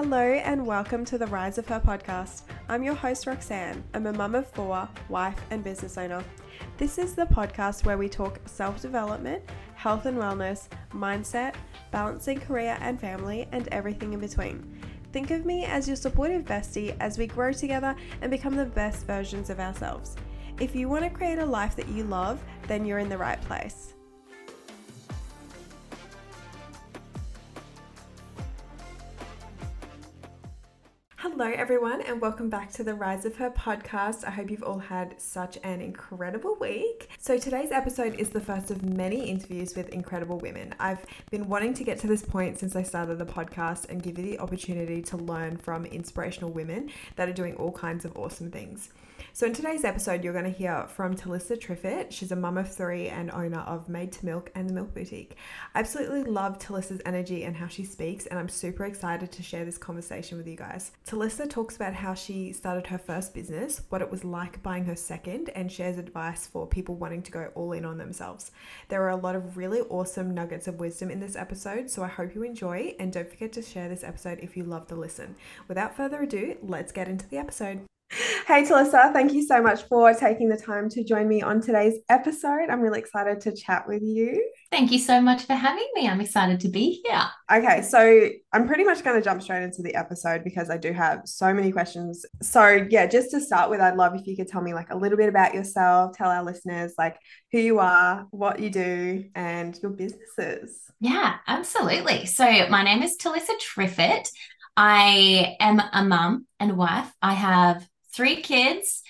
Hello 0.00 0.22
and 0.22 0.64
welcome 0.64 1.04
to 1.06 1.18
the 1.18 1.26
Rise 1.26 1.58
of 1.58 1.66
Her 1.66 1.80
podcast. 1.80 2.42
I'm 2.68 2.84
your 2.84 2.94
host, 2.94 3.26
Roxanne. 3.26 3.82
I'm 3.92 4.06
a 4.06 4.12
mum 4.12 4.36
of 4.36 4.46
four, 4.46 4.88
wife, 5.08 5.40
and 5.50 5.64
business 5.64 5.98
owner. 5.98 6.22
This 6.76 6.98
is 6.98 7.16
the 7.16 7.24
podcast 7.24 7.84
where 7.84 7.98
we 7.98 8.08
talk 8.08 8.38
self 8.44 8.80
development, 8.80 9.42
health 9.74 10.06
and 10.06 10.16
wellness, 10.16 10.68
mindset, 10.92 11.56
balancing 11.90 12.38
career 12.38 12.78
and 12.80 13.00
family, 13.00 13.48
and 13.50 13.66
everything 13.72 14.12
in 14.12 14.20
between. 14.20 14.80
Think 15.10 15.32
of 15.32 15.44
me 15.44 15.64
as 15.64 15.88
your 15.88 15.96
supportive 15.96 16.44
bestie 16.44 16.96
as 17.00 17.18
we 17.18 17.26
grow 17.26 17.50
together 17.50 17.96
and 18.22 18.30
become 18.30 18.54
the 18.54 18.66
best 18.66 19.04
versions 19.04 19.50
of 19.50 19.58
ourselves. 19.58 20.14
If 20.60 20.76
you 20.76 20.88
want 20.88 21.02
to 21.06 21.10
create 21.10 21.40
a 21.40 21.44
life 21.44 21.74
that 21.74 21.88
you 21.88 22.04
love, 22.04 22.40
then 22.68 22.84
you're 22.84 23.00
in 23.00 23.08
the 23.08 23.18
right 23.18 23.40
place. 23.40 23.94
Hello, 31.38 31.52
everyone, 31.52 32.00
and 32.00 32.20
welcome 32.20 32.50
back 32.50 32.72
to 32.72 32.82
the 32.82 32.94
Rise 32.94 33.24
of 33.24 33.36
Her 33.36 33.48
podcast. 33.48 34.24
I 34.24 34.30
hope 34.30 34.50
you've 34.50 34.64
all 34.64 34.80
had 34.80 35.14
such 35.20 35.56
an 35.62 35.80
incredible 35.80 36.56
week. 36.60 37.08
So, 37.20 37.38
today's 37.38 37.70
episode 37.70 38.16
is 38.16 38.30
the 38.30 38.40
first 38.40 38.72
of 38.72 38.82
many 38.82 39.30
interviews 39.30 39.76
with 39.76 39.88
incredible 39.90 40.40
women. 40.40 40.74
I've 40.80 41.06
been 41.30 41.48
wanting 41.48 41.74
to 41.74 41.84
get 41.84 42.00
to 42.00 42.08
this 42.08 42.22
point 42.22 42.58
since 42.58 42.74
I 42.74 42.82
started 42.82 43.20
the 43.20 43.24
podcast 43.24 43.88
and 43.88 44.02
give 44.02 44.18
you 44.18 44.24
the 44.24 44.40
opportunity 44.40 45.00
to 45.02 45.16
learn 45.16 45.58
from 45.58 45.86
inspirational 45.86 46.50
women 46.50 46.90
that 47.14 47.28
are 47.28 47.32
doing 47.32 47.54
all 47.54 47.70
kinds 47.70 48.04
of 48.04 48.16
awesome 48.16 48.50
things. 48.50 48.88
So, 49.38 49.46
in 49.46 49.52
today's 49.52 49.84
episode, 49.84 50.24
you're 50.24 50.32
going 50.32 50.46
to 50.46 50.50
hear 50.50 50.88
from 50.88 51.14
Talissa 51.14 51.56
Triffitt. 51.56 52.10
She's 52.10 52.32
a 52.32 52.34
mum 52.34 52.58
of 52.58 52.74
three 52.74 53.06
and 53.06 53.30
owner 53.30 53.60
of 53.60 53.88
Made 53.88 54.10
to 54.14 54.26
Milk 54.26 54.50
and 54.56 54.68
the 54.68 54.72
Milk 54.72 54.92
Boutique. 54.92 55.36
I 55.76 55.78
absolutely 55.78 56.24
love 56.24 56.58
Talissa's 56.58 57.00
energy 57.06 57.44
and 57.44 57.54
how 57.54 57.68
she 57.68 57.84
speaks, 57.84 58.26
and 58.26 58.36
I'm 58.36 58.48
super 58.48 58.84
excited 58.84 59.30
to 59.30 59.44
share 59.44 59.64
this 59.64 59.78
conversation 59.78 60.38
with 60.38 60.48
you 60.48 60.56
guys. 60.56 60.90
Talissa 61.06 61.48
talks 61.48 61.76
about 61.76 61.94
how 61.94 62.14
she 62.14 62.52
started 62.52 62.88
her 62.88 62.98
first 62.98 63.32
business, 63.32 63.82
what 63.90 64.02
it 64.02 64.10
was 64.10 64.24
like 64.24 64.60
buying 64.64 64.86
her 64.86 64.96
second, 64.96 65.50
and 65.50 65.70
shares 65.70 65.98
advice 65.98 66.48
for 66.48 66.66
people 66.66 66.96
wanting 66.96 67.22
to 67.22 67.30
go 67.30 67.52
all 67.54 67.70
in 67.70 67.84
on 67.84 67.96
themselves. 67.96 68.50
There 68.88 69.04
are 69.04 69.10
a 69.10 69.16
lot 69.16 69.36
of 69.36 69.56
really 69.56 69.82
awesome 69.82 70.34
nuggets 70.34 70.66
of 70.66 70.80
wisdom 70.80 71.12
in 71.12 71.20
this 71.20 71.36
episode, 71.36 71.90
so 71.90 72.02
I 72.02 72.08
hope 72.08 72.34
you 72.34 72.42
enjoy, 72.42 72.96
and 72.98 73.12
don't 73.12 73.30
forget 73.30 73.52
to 73.52 73.62
share 73.62 73.88
this 73.88 74.02
episode 74.02 74.40
if 74.42 74.56
you 74.56 74.64
love 74.64 74.88
the 74.88 74.96
listen. 74.96 75.36
Without 75.68 75.96
further 75.96 76.22
ado, 76.22 76.56
let's 76.60 76.90
get 76.90 77.06
into 77.06 77.28
the 77.28 77.38
episode. 77.38 77.82
Hey, 78.10 78.62
Talissa, 78.62 79.12
thank 79.12 79.34
you 79.34 79.46
so 79.46 79.60
much 79.60 79.82
for 79.82 80.14
taking 80.14 80.48
the 80.48 80.56
time 80.56 80.88
to 80.90 81.04
join 81.04 81.28
me 81.28 81.42
on 81.42 81.60
today's 81.60 81.98
episode. 82.08 82.70
I'm 82.70 82.80
really 82.80 82.98
excited 82.98 83.40
to 83.42 83.54
chat 83.54 83.86
with 83.86 84.02
you. 84.02 84.50
Thank 84.70 84.90
you 84.90 84.98
so 84.98 85.20
much 85.20 85.44
for 85.44 85.52
having 85.52 85.86
me. 85.94 86.08
I'm 86.08 86.20
excited 86.22 86.58
to 86.60 86.68
be 86.68 87.02
here. 87.04 87.22
Okay, 87.52 87.82
so 87.82 88.30
I'm 88.54 88.66
pretty 88.66 88.84
much 88.84 89.04
going 89.04 89.16
to 89.16 89.22
jump 89.22 89.42
straight 89.42 89.62
into 89.62 89.82
the 89.82 89.94
episode 89.94 90.42
because 90.42 90.70
I 90.70 90.78
do 90.78 90.92
have 90.92 91.20
so 91.26 91.52
many 91.52 91.70
questions. 91.70 92.24
So, 92.40 92.86
yeah, 92.88 93.06
just 93.06 93.30
to 93.32 93.40
start 93.40 93.68
with, 93.68 93.80
I'd 93.80 93.96
love 93.96 94.14
if 94.14 94.26
you 94.26 94.36
could 94.36 94.48
tell 94.48 94.62
me 94.62 94.72
like 94.72 94.90
a 94.90 94.96
little 94.96 95.18
bit 95.18 95.28
about 95.28 95.52
yourself, 95.54 96.16
tell 96.16 96.30
our 96.30 96.42
listeners 96.42 96.94
like 96.96 97.18
who 97.52 97.58
you 97.58 97.78
are, 97.78 98.26
what 98.30 98.60
you 98.60 98.70
do, 98.70 99.26
and 99.34 99.78
your 99.82 99.90
businesses. 99.90 100.84
Yeah, 101.00 101.36
absolutely. 101.46 102.24
So, 102.24 102.68
my 102.70 102.82
name 102.82 103.02
is 103.02 103.18
Talissa 103.18 103.58
Triffitt. 103.60 104.30
I 104.78 105.56
am 105.60 105.82
a 105.92 106.04
mum 106.04 106.46
and 106.58 106.78
wife. 106.78 107.12
I 107.20 107.34
have 107.34 107.86
three 108.14 108.42
kids, 108.42 109.02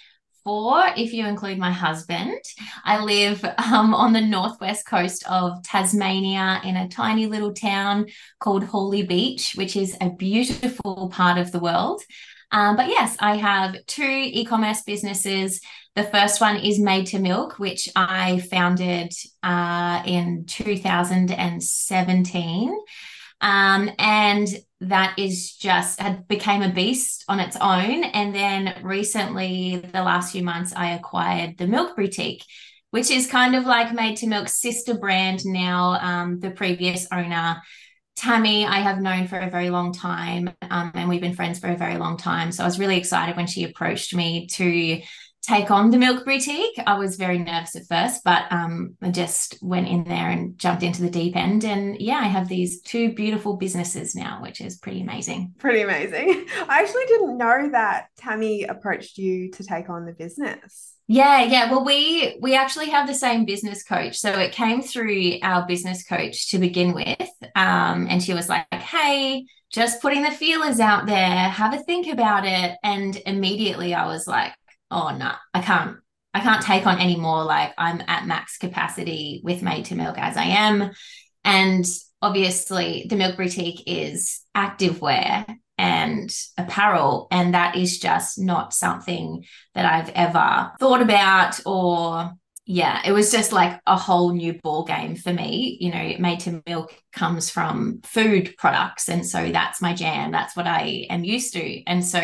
four 0.44 0.82
if 0.96 1.12
you 1.12 1.26
include 1.26 1.58
my 1.58 1.72
husband. 1.72 2.40
I 2.84 3.04
live 3.04 3.44
um, 3.44 3.94
on 3.94 4.12
the 4.12 4.20
northwest 4.20 4.86
coast 4.86 5.24
of 5.28 5.62
Tasmania 5.62 6.60
in 6.64 6.76
a 6.76 6.88
tiny 6.88 7.26
little 7.26 7.52
town 7.52 8.06
called 8.40 8.64
Hawley 8.64 9.02
Beach, 9.02 9.54
which 9.56 9.76
is 9.76 9.96
a 10.00 10.10
beautiful 10.10 11.10
part 11.12 11.38
of 11.38 11.52
the 11.52 11.60
world. 11.60 12.02
Um, 12.50 12.76
but 12.76 12.88
yes, 12.88 13.14
I 13.20 13.36
have 13.36 13.76
two 13.86 14.02
e 14.02 14.44
commerce 14.44 14.82
businesses. 14.82 15.60
The 15.94 16.02
first 16.04 16.40
one 16.40 16.56
is 16.56 16.78
Made 16.78 17.08
to 17.08 17.18
Milk, 17.18 17.58
which 17.58 17.90
I 17.94 18.38
founded 18.38 19.12
uh, 19.42 20.02
in 20.06 20.46
2017. 20.46 22.78
Um, 23.40 23.90
and 23.98 24.48
that 24.80 25.18
is 25.18 25.54
just 25.54 26.00
had 26.00 26.26
became 26.28 26.62
a 26.62 26.72
beast 26.72 27.24
on 27.28 27.40
its 27.40 27.56
own. 27.56 28.04
And 28.04 28.34
then 28.34 28.80
recently, 28.82 29.76
the 29.76 30.02
last 30.02 30.32
few 30.32 30.42
months, 30.42 30.72
I 30.74 30.92
acquired 30.92 31.58
the 31.58 31.66
Milk 31.66 31.96
Boutique, 31.96 32.44
which 32.90 33.10
is 33.10 33.26
kind 33.26 33.54
of 33.54 33.64
like 33.64 33.92
Made 33.92 34.16
to 34.18 34.26
Milk's 34.26 34.60
sister 34.60 34.94
brand 34.94 35.44
now. 35.44 35.98
Um, 36.00 36.40
the 36.40 36.50
previous 36.50 37.06
owner, 37.12 37.60
Tammy, 38.16 38.66
I 38.66 38.80
have 38.80 39.00
known 39.00 39.28
for 39.28 39.38
a 39.38 39.50
very 39.50 39.70
long 39.70 39.92
time, 39.92 40.50
um, 40.70 40.90
and 40.94 41.08
we've 41.08 41.20
been 41.20 41.34
friends 41.34 41.60
for 41.60 41.68
a 41.68 41.76
very 41.76 41.98
long 41.98 42.16
time. 42.16 42.50
So 42.50 42.64
I 42.64 42.66
was 42.66 42.78
really 42.78 42.96
excited 42.96 43.36
when 43.36 43.46
she 43.46 43.64
approached 43.64 44.14
me 44.14 44.46
to 44.48 45.00
take 45.42 45.70
on 45.70 45.90
the 45.90 45.98
milk 45.98 46.24
boutique. 46.24 46.78
I 46.86 46.98
was 46.98 47.16
very 47.16 47.38
nervous 47.38 47.76
at 47.76 47.86
first, 47.88 48.22
but 48.24 48.50
um, 48.50 48.96
I 49.00 49.10
just 49.10 49.58
went 49.62 49.88
in 49.88 50.04
there 50.04 50.28
and 50.28 50.58
jumped 50.58 50.82
into 50.82 51.02
the 51.02 51.10
deep 51.10 51.36
end. 51.36 51.64
And 51.64 52.00
yeah, 52.00 52.18
I 52.18 52.26
have 52.26 52.48
these 52.48 52.80
two 52.82 53.14
beautiful 53.14 53.56
businesses 53.56 54.14
now, 54.14 54.40
which 54.42 54.60
is 54.60 54.76
pretty 54.76 55.00
amazing. 55.00 55.54
Pretty 55.58 55.82
amazing. 55.82 56.46
I 56.68 56.82
actually 56.82 57.06
didn't 57.06 57.38
know 57.38 57.70
that 57.72 58.08
Tammy 58.16 58.64
approached 58.64 59.18
you 59.18 59.50
to 59.52 59.64
take 59.64 59.88
on 59.88 60.06
the 60.06 60.12
business. 60.12 60.94
Yeah, 61.10 61.44
yeah. 61.44 61.70
Well, 61.70 61.86
we 61.86 62.36
we 62.42 62.54
actually 62.54 62.90
have 62.90 63.06
the 63.06 63.14
same 63.14 63.46
business 63.46 63.82
coach, 63.82 64.18
so 64.18 64.30
it 64.38 64.52
came 64.52 64.82
through 64.82 65.38
our 65.42 65.66
business 65.66 66.04
coach 66.04 66.50
to 66.50 66.58
begin 66.58 66.92
with, 66.92 67.30
um, 67.56 68.06
and 68.10 68.22
she 68.22 68.34
was 68.34 68.50
like, 68.50 68.66
"Hey, 68.74 69.46
just 69.72 70.02
putting 70.02 70.22
the 70.22 70.30
feelers 70.30 70.80
out 70.80 71.06
there. 71.06 71.48
Have 71.48 71.72
a 71.72 71.78
think 71.78 72.08
about 72.08 72.44
it." 72.44 72.76
And 72.82 73.16
immediately, 73.24 73.94
I 73.94 74.06
was 74.06 74.26
like, 74.26 74.52
oh 74.90 75.16
no, 75.16 75.32
I 75.54 75.60
can't 75.60 75.98
I 76.34 76.40
can't 76.40 76.62
take 76.62 76.86
on 76.86 76.98
any 76.98 77.16
more. 77.16 77.44
Like 77.44 77.72
I'm 77.78 78.02
at 78.06 78.26
max 78.26 78.58
capacity 78.58 79.40
with 79.44 79.62
Made 79.62 79.86
to 79.86 79.94
Milk 79.94 80.18
as 80.18 80.36
I 80.36 80.44
am. 80.44 80.90
And 81.44 81.84
obviously 82.20 83.06
the 83.08 83.16
Milk 83.16 83.36
Boutique 83.36 83.82
is 83.86 84.42
activewear 84.56 85.46
and 85.78 86.34
apparel. 86.56 87.28
And 87.30 87.54
that 87.54 87.76
is 87.76 87.98
just 87.98 88.38
not 88.38 88.74
something 88.74 89.44
that 89.74 89.86
I've 89.86 90.10
ever 90.10 90.72
thought 90.78 91.02
about 91.02 91.60
or 91.64 92.32
yeah, 92.70 93.00
it 93.06 93.12
was 93.12 93.32
just 93.32 93.50
like 93.50 93.80
a 93.86 93.96
whole 93.96 94.34
new 94.34 94.52
ball 94.52 94.84
game 94.84 95.16
for 95.16 95.32
me. 95.32 95.78
You 95.80 95.90
know, 95.90 96.12
made 96.18 96.40
to 96.40 96.62
milk 96.66 96.94
comes 97.14 97.48
from 97.48 98.00
food 98.04 98.54
products. 98.58 99.08
And 99.08 99.24
so 99.26 99.50
that's 99.50 99.80
my 99.80 99.94
jam. 99.94 100.32
That's 100.32 100.54
what 100.54 100.66
I 100.66 101.06
am 101.08 101.24
used 101.24 101.54
to. 101.54 101.82
And 101.84 102.04
so 102.04 102.20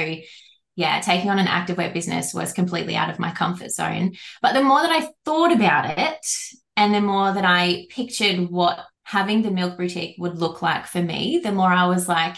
yeah, 0.77 1.01
taking 1.01 1.31
on 1.31 1.39
an 1.39 1.47
activewear 1.47 1.93
business 1.93 2.35
was 2.35 2.53
completely 2.53 2.97
out 2.97 3.11
of 3.11 3.19
my 3.19 3.31
comfort 3.31 3.71
zone. 3.71 4.15
But 4.43 4.55
the 4.55 4.62
more 4.62 4.81
that 4.81 4.91
I 4.91 5.09
thought 5.25 5.53
about 5.53 5.99
it 5.99 6.27
and 6.77 6.95
the 6.95 7.01
more 7.01 7.33
that 7.33 7.45
I 7.45 7.87
pictured 7.91 8.51
what 8.51 8.81
having 9.05 9.43
the 9.43 9.51
milk 9.51 9.77
boutique 9.77 10.17
would 10.19 10.39
look 10.39 10.62
like 10.62 10.87
for 10.87 11.03
me, 11.03 11.41
the 11.43 11.53
more 11.53 11.69
I 11.69 11.87
was 11.87 12.09
like, 12.09 12.37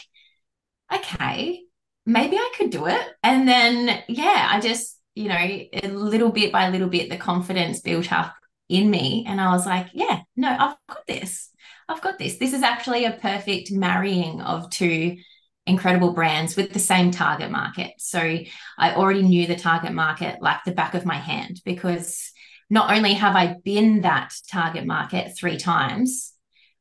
okay, 0.93 1.63
maybe 2.05 2.37
I 2.37 2.53
could 2.57 2.71
do 2.71 2.87
it. 2.87 3.03
And 3.23 3.49
then, 3.49 4.03
yeah, 4.09 4.49
I 4.51 4.61
just, 4.61 5.01
you 5.15 5.29
know, 5.29 5.37
a 5.37 5.89
little 5.89 6.31
bit 6.31 6.53
by 6.53 6.69
little 6.69 6.89
bit, 6.89 7.09
the 7.09 7.17
confidence 7.17 7.81
built 7.81 8.13
up 8.13 8.35
in 8.69 8.91
me. 8.91 9.25
And 9.27 9.41
I 9.41 9.53
was 9.53 9.65
like, 9.65 9.89
yeah, 9.95 10.21
no, 10.37 10.49
I've 10.49 10.77
got 10.89 11.07
this. 11.07 11.51
I've 11.89 12.03
got 12.03 12.19
this. 12.19 12.37
This 12.37 12.53
is 12.53 12.63
actually 12.63 13.05
a 13.05 13.13
perfect 13.13 13.71
marrying 13.71 14.41
of 14.41 14.71
two 14.71 15.17
incredible 15.67 16.13
brands 16.13 16.57
with 16.57 16.73
the 16.73 16.79
same 16.79 17.11
target 17.11 17.51
market. 17.51 17.93
So 17.99 18.21
I 18.21 18.95
already 18.95 19.23
knew 19.23 19.47
the 19.47 19.57
target 19.57 19.93
market 19.93 20.41
like 20.41 20.65
the 20.65 20.73
back 20.73 20.95
of 20.95 21.05
my 21.05 21.17
hand 21.17 21.61
because 21.65 22.33
not 22.71 22.93
only 22.93 23.15
have 23.15 23.37
I 23.37 23.57
been 23.65 24.03
that 24.03 24.33
target 24.51 24.87
market 24.87 25.37
three 25.37 25.57
times, 25.57 26.33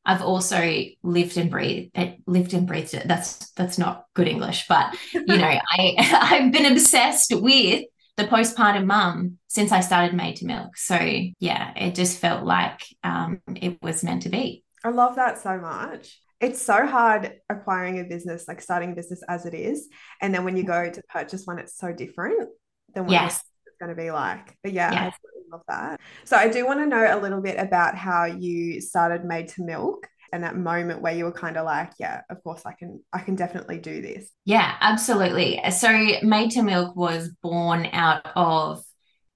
I've 0.06 0.22
also 0.22 0.62
lived 1.04 1.38
and 1.38 1.50
breathed 1.50 1.92
eh, 1.96 2.16
lived 2.28 2.54
and 2.54 2.68
breathed 2.68 2.94
it. 2.94 3.08
That's 3.08 3.52
that's 3.52 3.80
not 3.80 4.06
good 4.14 4.28
English, 4.28 4.68
but 4.70 4.96
you 5.14 5.26
know, 5.26 5.60
I 5.72 5.96
I've 6.22 6.52
been 6.52 6.72
obsessed 6.72 7.34
with 7.36 7.86
the 8.18 8.26
postpartum 8.26 8.86
mum 8.86 9.40
since 9.48 9.72
I 9.72 9.80
started 9.80 10.16
Made 10.16 10.38
to 10.38 10.46
Milk. 10.46 10.78
So 10.78 10.98
yeah, 11.40 11.74
it 11.76 11.96
just 11.96 12.20
felt 12.20 12.46
like 12.46 12.82
um, 13.04 13.42
it 13.56 13.82
was 13.82 14.04
meant 14.04 14.24
to 14.24 14.30
be. 14.30 14.64
I 14.84 14.90
love 14.90 15.16
that 15.16 15.42
so 15.42 15.58
much 15.58 16.20
it's 16.40 16.62
so 16.62 16.86
hard 16.86 17.34
acquiring 17.50 18.00
a 18.00 18.04
business, 18.04 18.48
like 18.48 18.62
starting 18.62 18.92
a 18.92 18.96
business 18.96 19.22
as 19.28 19.46
it 19.46 19.54
is. 19.54 19.88
And 20.22 20.34
then 20.34 20.44
when 20.44 20.58
you 20.58 20.64
go 20.64 20.90
to 20.90 21.02
purchase 21.10 21.46
one, 21.46 21.60
it's 21.60 21.78
so 21.78 21.94
different 21.94 22.50
than 22.94 23.06
what 23.06 23.14
yes. 23.14 23.44
it's 23.66 23.78
going 23.80 23.90
to 23.90 24.02
be 24.02 24.12
like. 24.12 24.58
But 24.64 24.74
yeah, 24.74 24.92
yeah. 24.92 25.00
I 25.00 25.04
absolutely 25.06 25.42
love 25.52 25.62
that. 25.68 26.02
So 26.26 26.38
I 26.38 26.48
do 26.50 26.66
want 26.66 26.80
to 26.80 26.86
know 26.86 27.18
a 27.18 27.20
little 27.20 27.42
bit 27.42 27.58
about 27.58 27.96
how 27.96 28.26
you 28.26 28.82
started 28.82 29.24
Made 29.24 29.48
to 29.50 29.64
Milk 29.64 30.08
and 30.34 30.44
that 30.44 30.58
moment 30.58 31.02
where 31.02 31.14
you 31.14 31.24
were 31.24 31.32
kind 31.32 31.56
of 31.56 31.66
like 31.66 31.92
yeah 31.98 32.22
of 32.30 32.44
course 32.44 32.64
i 32.66 32.74
can 32.74 33.00
i 33.14 33.20
can 33.20 33.36
definitely 33.36 33.78
do 33.78 34.02
this 34.02 34.30
yeah 34.44 34.76
absolutely 34.82 35.62
so 35.72 35.90
made 36.24 36.52
to 36.52 36.62
milk 36.62 36.96
was 36.96 37.30
born 37.42 37.88
out 37.92 38.26
of 38.36 38.84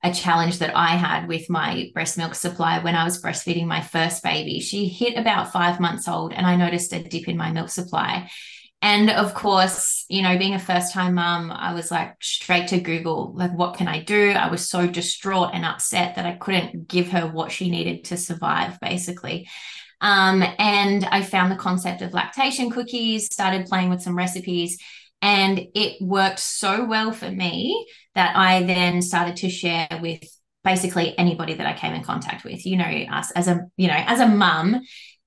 a 0.02 0.14
challenge 0.14 0.60
that 0.60 0.76
I 0.76 0.96
had 0.96 1.28
with 1.28 1.50
my 1.50 1.90
breast 1.94 2.18
milk 2.18 2.34
supply 2.36 2.80
when 2.80 2.96
I 2.96 3.04
was 3.04 3.22
breastfeeding 3.22 3.66
my 3.66 3.82
first 3.82 4.24
baby. 4.24 4.60
She 4.60 4.88
hit 4.88 5.18
about 5.18 5.52
five 5.52 5.80
months 5.80 6.08
old, 6.08 6.32
and 6.34 6.46
I 6.46 6.56
noticed 6.56 6.94
a 6.94 7.04
dip 7.04 7.28
in 7.28 7.38
my 7.38 7.52
milk 7.52 7.70
supply. 7.70 8.30
And 8.82 9.10
of 9.10 9.34
course, 9.34 10.06
you 10.08 10.22
know, 10.22 10.38
being 10.38 10.54
a 10.54 10.60
first 10.60 10.94
time 10.94 11.16
mum, 11.16 11.52
I 11.52 11.74
was 11.74 11.92
like 11.92 12.16
straight 12.22 12.70
to 12.70 12.80
Google, 12.80 13.34
like, 13.36 13.52
what 13.52 13.76
can 13.76 13.90
I 13.90 14.02
do? 14.02 14.30
I 14.30 14.50
was 14.50 14.70
so 14.70 14.88
distraught 14.88 15.50
and 15.54 15.66
upset 15.66 16.16
that 16.16 16.26
I 16.26 16.36
couldn't 16.36 16.88
give 16.88 17.10
her 17.10 17.28
what 17.28 17.52
she 17.52 17.70
needed 17.70 18.06
to 18.06 18.16
survive, 18.16 18.80
basically. 18.80 19.50
Um, 20.00 20.44
and 20.58 21.04
I 21.04 21.24
found 21.24 21.52
the 21.52 21.58
concept 21.58 22.02
of 22.02 22.14
lactation 22.14 22.70
cookies, 22.70 23.26
started 23.26 23.66
playing 23.66 23.90
with 23.90 24.02
some 24.02 24.18
recipes, 24.18 24.82
and 25.22 25.68
it 25.76 26.02
worked 26.02 26.40
so 26.40 26.86
well 26.86 27.12
for 27.12 27.30
me 27.30 27.88
that 28.16 28.36
I 28.36 28.64
then 28.64 29.02
started 29.02 29.38
to 29.38 29.50
share 29.50 29.88
with 30.02 30.24
basically 30.64 31.18
anybody 31.18 31.54
that 31.56 31.68
I 31.68 31.74
came 31.74 31.94
in 31.94 32.04
contact 32.04 32.44
with. 32.44 32.66
You 32.66 32.78
know, 32.78 32.86
us 32.86 33.32
as 33.32 33.48
a, 33.48 33.68
you 33.78 33.88
know, 33.88 33.96
as 33.96 34.20
a 34.20 34.28
mum, 34.28 34.82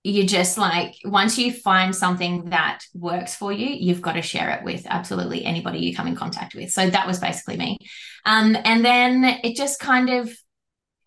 you 0.05 0.27
just 0.27 0.59
like 0.59 0.97
once 1.05 1.39
you 1.39 1.53
find 1.53 1.95
something 1.95 2.51
that 2.51 2.81
works 2.93 3.35
for 3.35 3.53
you 3.53 3.69
you've 3.69 4.03
got 4.03 4.15
to 4.15 4.23
share 4.23 4.51
it 4.51 4.65
with 4.65 4.85
absolutely 4.89 5.45
anybody 5.45 5.79
you 5.79 5.95
come 5.95 6.09
in 6.09 6.17
contact 6.17 6.55
with 6.55 6.71
so 6.71 6.91
that 6.91 7.07
was 7.07 7.21
basically 7.21 7.57
me 7.57 7.79
um, 8.25 8.57
and 8.65 8.85
then 8.85 9.25
it 9.45 9.57
just 9.57 9.79
kind 9.79 10.11
of 10.11 10.33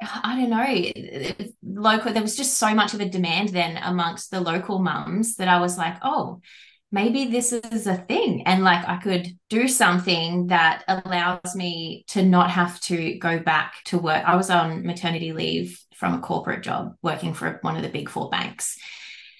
i 0.02 0.36
don't 0.36 0.50
know 0.50 1.42
local 1.64 2.14
there 2.14 2.22
was 2.22 2.38
just 2.38 2.58
so 2.58 2.74
much 2.74 2.94
of 2.94 3.02
a 3.02 3.10
demand 3.10 3.50
then 3.50 3.78
amongst 3.84 4.32
the 4.32 4.40
local 4.40 4.80
mums 4.80 5.36
that 5.36 5.48
i 5.48 5.60
was 5.60 5.78
like 5.78 5.98
oh 6.02 6.40
maybe 6.96 7.26
this 7.26 7.52
is 7.52 7.88
a 7.88 7.98
thing. 7.98 8.42
And 8.48 8.64
like 8.64 8.88
i 8.88 8.96
could 8.96 9.28
do 9.50 9.68
something 9.68 10.48
that 10.48 10.84
allows 10.88 11.54
me 11.56 12.06
to 12.08 12.24
not 12.24 12.50
have 12.50 12.80
to 12.82 13.20
go 13.20 13.38
back 13.38 13.74
to 13.86 14.00
work. 14.00 14.24
I 14.26 14.36
was 14.36 14.50
on 14.50 14.86
maternity 14.86 15.34
leave 15.34 15.80
from 15.96 16.14
a 16.14 16.20
corporate 16.20 16.64
job 16.64 16.96
working 17.04 17.34
for 17.34 17.60
one 17.62 17.76
of 17.76 17.84
the 17.84 17.90
big 17.90 18.10
four 18.10 18.30
banks 18.30 18.78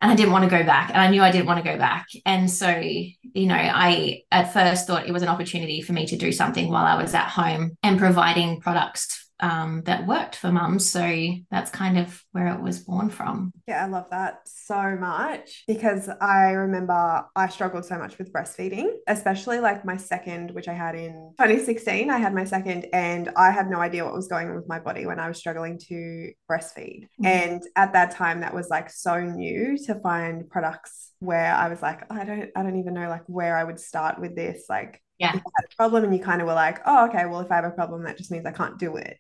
and 0.02 0.12
I 0.12 0.16
didn't 0.16 0.34
want 0.34 0.44
to 0.44 0.50
go 0.58 0.64
back 0.64 0.90
and 0.90 1.02
I 1.02 1.10
knew 1.10 1.22
I 1.22 1.32
didn't 1.32 1.48
want 1.48 1.64
to 1.64 1.72
go 1.72 1.78
back. 1.78 2.08
And 2.26 2.52
so 2.52 2.70
you 2.78 3.48
know 3.48 3.56
I 3.56 4.24
at 4.32 4.52
first 4.54 4.86
thought 4.86 5.08
it 5.08 5.14
was 5.14 5.24
an 5.24 5.30
opportunity 5.30 5.82
for 5.82 5.94
me 5.94 6.06
to 6.08 6.18
do 6.18 6.34
something 6.34 6.70
while 6.70 6.86
I 6.86 7.02
was 7.02 7.14
at 7.14 7.30
home 7.30 7.78
and 7.82 7.98
providing 7.98 8.60
products 8.60 9.25
um, 9.40 9.82
that 9.86 10.08
worked 10.08 10.36
for 10.36 10.52
mums. 10.52 10.90
So 10.90 11.34
that's 11.52 11.72
kind 11.72 11.98
of 11.98 12.24
where 12.32 12.48
it 12.48 12.62
was 12.62 12.80
born 12.80 13.10
from. 13.10 13.52
Yeah, 13.68 13.84
I 13.84 13.88
love 13.88 14.10
that 14.12 14.42
so 14.46 14.96
much 14.96 15.64
because 15.68 16.10
I 16.22 16.52
remember 16.52 17.26
I 17.36 17.48
struggled 17.50 17.86
so 17.86 17.98
much 17.98 18.18
with 18.18 18.32
breastfeeding, 18.32 18.90
especially 19.08 19.60
like 19.60 19.86
my 19.86 19.98
second, 19.98 20.52
which 20.52 20.68
I 20.68 20.74
had 20.74 20.96
in 20.96 21.34
2016. 21.40 22.10
I 22.10 22.18
had 22.18 22.34
my 22.34 22.46
second, 22.46 22.88
and 22.94 23.32
I 23.36 23.52
had 23.52 23.70
no 23.70 23.80
idea 23.80 24.06
what 24.06 24.14
was 24.14 24.28
going 24.28 24.50
on 24.50 24.56
with 24.56 24.68
my 24.68 24.80
body 24.80 25.06
when 25.06 25.20
I 25.20 25.28
was 25.28 25.38
struggling 25.38 25.80
to 25.90 26.32
breastfeed. 26.50 27.04
Mm-hmm. 27.04 27.26
And 27.26 27.64
at 27.76 27.94
that 27.94 28.12
time, 28.12 28.42
that 28.42 28.54
was 28.54 28.70
like 28.70 28.90
so 28.90 29.20
new 29.22 29.78
to 29.86 29.96
find 29.96 30.50
products 30.50 31.12
where 31.20 31.54
I 31.54 31.70
was 31.70 31.82
like, 31.82 32.12
I 32.12 32.24
don't, 32.24 32.50
I 32.56 32.64
don't 32.64 32.80
even 32.80 32.94
know 32.94 33.10
like 33.10 33.24
where 33.28 33.58
I 33.58 33.64
would 33.64 33.80
start 33.80 34.20
with 34.20 34.36
this. 34.36 34.66
Like, 34.70 35.02
yeah. 35.18 35.30
If 35.30 35.36
had 35.36 35.66
a 35.72 35.76
problem 35.76 36.04
and 36.04 36.16
you 36.16 36.22
kind 36.22 36.42
of 36.42 36.48
were 36.48 36.54
like, 36.54 36.80
oh, 36.86 37.08
okay, 37.08 37.26
well, 37.26 37.40
if 37.40 37.52
I 37.52 37.56
have 37.56 37.66
a 37.66 37.72
problem, 37.72 38.04
that 38.04 38.18
just 38.18 38.32
means 38.32 38.46
I 38.46 38.52
can't 38.52 38.78
do 38.78 38.98
it. 38.98 39.18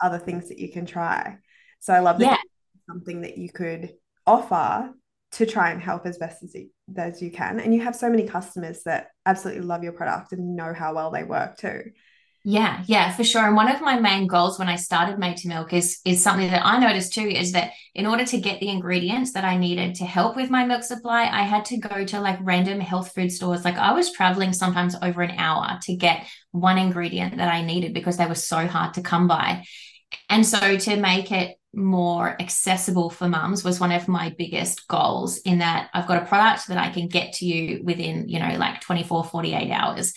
Other 0.00 0.18
things 0.18 0.48
that 0.48 0.58
you 0.58 0.70
can 0.70 0.86
try. 0.86 1.38
So 1.80 1.92
I 1.92 2.00
love 2.00 2.18
that 2.18 2.24
yeah. 2.24 2.36
something 2.88 3.22
that 3.22 3.38
you 3.38 3.50
could 3.50 3.94
offer 4.26 4.92
to 5.32 5.46
try 5.46 5.70
and 5.70 5.80
help 5.80 6.06
as 6.06 6.18
best 6.18 6.42
as 6.42 6.54
you, 6.54 6.68
as 6.96 7.22
you 7.22 7.30
can. 7.30 7.58
And 7.58 7.74
you 7.74 7.80
have 7.82 7.96
so 7.96 8.10
many 8.10 8.24
customers 8.24 8.82
that 8.84 9.08
absolutely 9.24 9.62
love 9.62 9.82
your 9.82 9.94
product 9.94 10.32
and 10.32 10.54
know 10.54 10.74
how 10.74 10.94
well 10.94 11.10
they 11.10 11.24
work 11.24 11.56
too. 11.56 11.82
Yeah, 12.44 12.82
yeah, 12.86 13.12
for 13.12 13.22
sure. 13.22 13.46
And 13.46 13.54
one 13.54 13.70
of 13.70 13.80
my 13.80 14.00
main 14.00 14.26
goals 14.26 14.58
when 14.58 14.68
I 14.68 14.74
started 14.74 15.16
Made 15.16 15.36
to 15.38 15.48
Milk 15.48 15.72
is 15.72 16.00
is 16.04 16.20
something 16.20 16.50
that 16.50 16.66
I 16.66 16.80
noticed 16.80 17.14
too 17.14 17.28
is 17.28 17.52
that 17.52 17.70
in 17.94 18.04
order 18.04 18.24
to 18.24 18.40
get 18.40 18.58
the 18.58 18.68
ingredients 18.68 19.32
that 19.34 19.44
I 19.44 19.56
needed 19.56 19.94
to 19.96 20.04
help 20.04 20.34
with 20.34 20.50
my 20.50 20.64
milk 20.64 20.82
supply, 20.82 21.28
I 21.30 21.42
had 21.42 21.64
to 21.66 21.76
go 21.76 22.04
to 22.04 22.20
like 22.20 22.38
random 22.42 22.80
health 22.80 23.12
food 23.14 23.30
stores. 23.30 23.64
Like 23.64 23.76
I 23.76 23.92
was 23.92 24.12
traveling 24.12 24.52
sometimes 24.52 24.96
over 25.00 25.22
an 25.22 25.38
hour 25.38 25.78
to 25.82 25.94
get 25.94 26.26
one 26.50 26.78
ingredient 26.78 27.36
that 27.36 27.52
I 27.52 27.62
needed 27.62 27.94
because 27.94 28.16
they 28.16 28.26
were 28.26 28.34
so 28.34 28.66
hard 28.66 28.94
to 28.94 29.02
come 29.02 29.28
by. 29.28 29.64
And 30.28 30.44
so 30.44 30.76
to 30.78 30.96
make 30.96 31.30
it 31.30 31.56
more 31.72 32.36
accessible 32.42 33.08
for 33.08 33.28
mums 33.28 33.62
was 33.62 33.78
one 33.78 33.92
of 33.92 34.08
my 34.08 34.34
biggest 34.36 34.88
goals 34.88 35.38
in 35.38 35.58
that 35.58 35.90
I've 35.94 36.08
got 36.08 36.22
a 36.22 36.26
product 36.26 36.66
that 36.68 36.76
I 36.76 36.90
can 36.90 37.06
get 37.06 37.34
to 37.34 37.46
you 37.46 37.82
within, 37.84 38.28
you 38.28 38.40
know, 38.40 38.56
like 38.58 38.80
24, 38.80 39.24
48 39.24 39.70
hours 39.70 40.12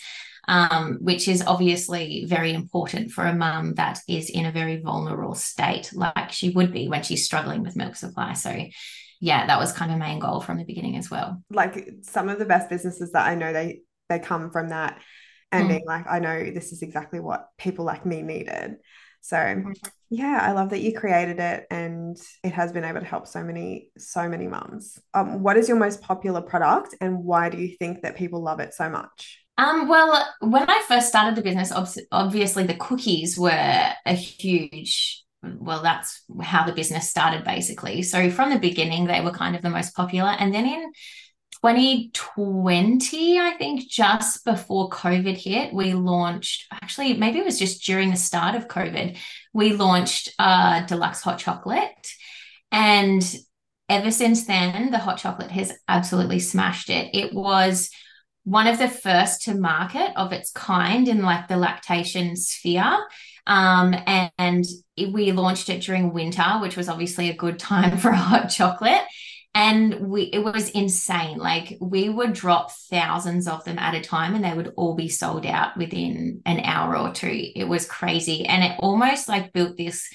um, 0.48 0.98
which 1.00 1.28
is 1.28 1.42
obviously 1.46 2.24
very 2.26 2.52
important 2.52 3.10
for 3.10 3.24
a 3.24 3.34
mum 3.34 3.74
that 3.74 4.00
is 4.08 4.30
in 4.30 4.46
a 4.46 4.52
very 4.52 4.80
vulnerable 4.80 5.34
state, 5.34 5.90
like 5.94 6.30
she 6.32 6.50
would 6.50 6.72
be 6.72 6.88
when 6.88 7.02
she's 7.02 7.24
struggling 7.24 7.62
with 7.62 7.76
milk 7.76 7.96
supply. 7.96 8.34
So, 8.34 8.56
yeah, 9.20 9.46
that 9.46 9.58
was 9.58 9.72
kind 9.72 9.90
of 9.90 9.98
my 9.98 10.08
main 10.08 10.18
goal 10.18 10.40
from 10.40 10.58
the 10.58 10.64
beginning 10.64 10.96
as 10.96 11.10
well. 11.10 11.42
Like 11.50 11.88
some 12.02 12.28
of 12.28 12.38
the 12.38 12.44
best 12.44 12.68
businesses 12.68 13.12
that 13.12 13.26
I 13.26 13.34
know, 13.34 13.52
they 13.52 13.80
they 14.08 14.18
come 14.20 14.50
from 14.50 14.68
that 14.68 15.00
and 15.50 15.66
mm. 15.66 15.68
being 15.68 15.84
like, 15.86 16.06
I 16.08 16.18
know 16.20 16.50
this 16.50 16.72
is 16.72 16.82
exactly 16.82 17.20
what 17.20 17.48
people 17.58 17.84
like 17.84 18.06
me 18.06 18.22
needed. 18.22 18.76
So 19.20 19.36
mm-hmm. 19.36 19.72
yeah, 20.10 20.38
I 20.40 20.52
love 20.52 20.70
that 20.70 20.80
you 20.80 20.96
created 20.96 21.40
it 21.40 21.66
and 21.70 22.16
it 22.44 22.52
has 22.52 22.72
been 22.72 22.84
able 22.84 23.00
to 23.00 23.06
help 23.06 23.26
so 23.26 23.42
many, 23.42 23.90
so 23.98 24.28
many 24.28 24.46
mums. 24.46 25.00
Um, 25.14 25.42
what 25.42 25.56
is 25.56 25.68
your 25.68 25.78
most 25.78 26.00
popular 26.00 26.40
product 26.40 26.94
and 27.00 27.24
why 27.24 27.48
do 27.48 27.58
you 27.58 27.76
think 27.76 28.02
that 28.02 28.14
people 28.14 28.40
love 28.40 28.60
it 28.60 28.74
so 28.74 28.88
much? 28.88 29.44
Um, 29.58 29.88
well, 29.88 30.26
when 30.40 30.68
I 30.68 30.82
first 30.86 31.08
started 31.08 31.34
the 31.34 31.42
business, 31.42 31.72
obviously 32.12 32.64
the 32.64 32.74
cookies 32.74 33.38
were 33.38 33.50
a 33.50 34.12
huge 34.12 35.24
well, 35.58 35.82
that's 35.82 36.22
how 36.42 36.64
the 36.64 36.72
business 36.72 37.08
started 37.10 37.44
basically. 37.44 38.02
So 38.02 38.30
from 38.30 38.50
the 38.50 38.58
beginning, 38.58 39.06
they 39.06 39.20
were 39.20 39.30
kind 39.30 39.56
of 39.56 39.62
the 39.62 39.70
most 39.70 39.94
popular. 39.94 40.30
And 40.30 40.52
then 40.52 40.66
in 40.66 40.92
2020, 41.62 43.38
I 43.38 43.52
think 43.52 43.88
just 43.88 44.44
before 44.44 44.90
COVID 44.90 45.36
hit, 45.36 45.72
we 45.72 45.94
launched 45.94 46.66
actually, 46.72 47.14
maybe 47.14 47.38
it 47.38 47.44
was 47.44 47.58
just 47.58 47.84
during 47.84 48.10
the 48.10 48.16
start 48.16 48.54
of 48.54 48.68
COVID, 48.68 49.18
we 49.52 49.72
launched 49.72 50.34
uh, 50.38 50.84
deluxe 50.86 51.22
hot 51.22 51.38
chocolate. 51.38 52.08
And 52.72 53.22
ever 53.88 54.10
since 54.10 54.46
then, 54.46 54.90
the 54.90 54.98
hot 54.98 55.18
chocolate 55.18 55.50
has 55.50 55.72
absolutely 55.88 56.40
smashed 56.40 56.90
it. 56.90 57.14
It 57.14 57.32
was 57.32 57.90
one 58.46 58.68
of 58.68 58.78
the 58.78 58.88
first 58.88 59.42
to 59.42 59.54
market 59.54 60.12
of 60.14 60.32
its 60.32 60.52
kind 60.52 61.08
in 61.08 61.20
like 61.20 61.48
the 61.48 61.56
lactation 61.56 62.36
sphere. 62.36 62.96
Um, 63.44 63.92
and, 64.06 64.30
and 64.38 64.64
we 64.96 65.32
launched 65.32 65.68
it 65.68 65.82
during 65.82 66.12
winter, 66.12 66.44
which 66.60 66.76
was 66.76 66.88
obviously 66.88 67.28
a 67.28 67.36
good 67.36 67.58
time 67.58 67.98
for 67.98 68.12
hot 68.12 68.46
chocolate. 68.46 69.02
And 69.52 70.08
we 70.08 70.24
it 70.24 70.44
was 70.44 70.70
insane. 70.70 71.38
Like 71.38 71.76
we 71.80 72.08
would 72.08 72.34
drop 72.34 72.70
thousands 72.70 73.48
of 73.48 73.64
them 73.64 73.80
at 73.80 73.96
a 73.96 74.00
time 74.00 74.36
and 74.36 74.44
they 74.44 74.54
would 74.54 74.74
all 74.76 74.94
be 74.94 75.08
sold 75.08 75.44
out 75.44 75.76
within 75.76 76.42
an 76.46 76.60
hour 76.60 76.96
or 76.96 77.12
two. 77.12 77.50
It 77.56 77.66
was 77.66 77.84
crazy. 77.84 78.46
And 78.46 78.62
it 78.62 78.76
almost 78.78 79.28
like 79.28 79.52
built 79.52 79.76
this 79.76 80.08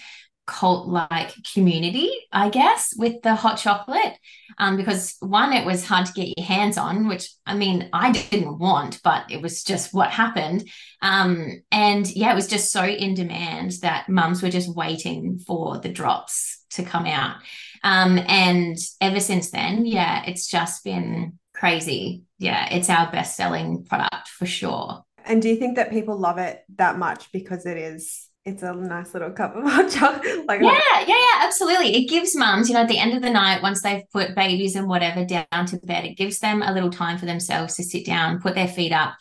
cult 0.47 0.87
like 0.87 1.33
community, 1.53 2.11
I 2.31 2.49
guess, 2.49 2.93
with 2.95 3.21
the 3.23 3.35
hot 3.35 3.57
chocolate. 3.57 4.17
Um, 4.57 4.77
because 4.77 5.15
one, 5.19 5.53
it 5.53 5.65
was 5.65 5.85
hard 5.85 6.05
to 6.07 6.13
get 6.13 6.37
your 6.37 6.45
hands 6.45 6.77
on, 6.77 7.07
which 7.07 7.29
I 7.45 7.55
mean, 7.55 7.89
I 7.93 8.11
didn't 8.11 8.59
want, 8.59 9.01
but 9.03 9.29
it 9.29 9.41
was 9.41 9.63
just 9.63 9.93
what 9.93 10.09
happened. 10.09 10.69
Um, 11.01 11.61
and 11.71 12.09
yeah, 12.15 12.31
it 12.31 12.35
was 12.35 12.47
just 12.47 12.71
so 12.71 12.83
in 12.83 13.13
demand 13.13 13.73
that 13.81 14.09
mums 14.09 14.41
were 14.41 14.49
just 14.49 14.75
waiting 14.75 15.39
for 15.39 15.79
the 15.79 15.89
drops 15.89 16.63
to 16.71 16.83
come 16.83 17.05
out. 17.05 17.37
Um, 17.83 18.19
and 18.27 18.77
ever 18.99 19.19
since 19.19 19.51
then, 19.51 19.85
yeah, 19.85 20.23
it's 20.25 20.47
just 20.47 20.83
been 20.83 21.39
crazy. 21.53 22.23
Yeah, 22.37 22.67
it's 22.71 22.89
our 22.89 23.11
best 23.11 23.35
selling 23.35 23.85
product 23.85 24.27
for 24.27 24.45
sure. 24.45 25.03
And 25.23 25.41
do 25.41 25.49
you 25.49 25.55
think 25.55 25.75
that 25.75 25.91
people 25.91 26.17
love 26.17 26.37
it 26.37 26.63
that 26.77 26.97
much 26.97 27.31
because 27.31 27.65
it 27.65 27.77
is 27.77 28.27
it's 28.43 28.63
a 28.63 28.73
nice 28.73 29.13
little 29.13 29.31
cup 29.31 29.55
of 29.55 29.63
hot 29.63 29.89
chocolate. 29.91 30.45
Like 30.47 30.61
yeah, 30.61 30.79
yeah, 31.01 31.05
yeah, 31.07 31.43
absolutely. 31.45 31.95
It 31.95 32.09
gives 32.09 32.35
mums, 32.35 32.69
you 32.69 32.73
know, 32.73 32.81
at 32.81 32.87
the 32.87 32.97
end 32.97 33.13
of 33.13 33.21
the 33.21 33.29
night, 33.29 33.61
once 33.61 33.81
they've 33.81 34.09
put 34.11 34.35
babies 34.35 34.75
and 34.75 34.87
whatever 34.87 35.25
down 35.25 35.65
to 35.67 35.77
bed, 35.83 36.05
it 36.05 36.17
gives 36.17 36.39
them 36.39 36.63
a 36.63 36.73
little 36.73 36.89
time 36.89 37.17
for 37.17 37.25
themselves 37.25 37.75
to 37.75 37.83
sit 37.83 38.05
down, 38.05 38.41
put 38.41 38.55
their 38.55 38.67
feet 38.67 38.91
up. 38.91 39.13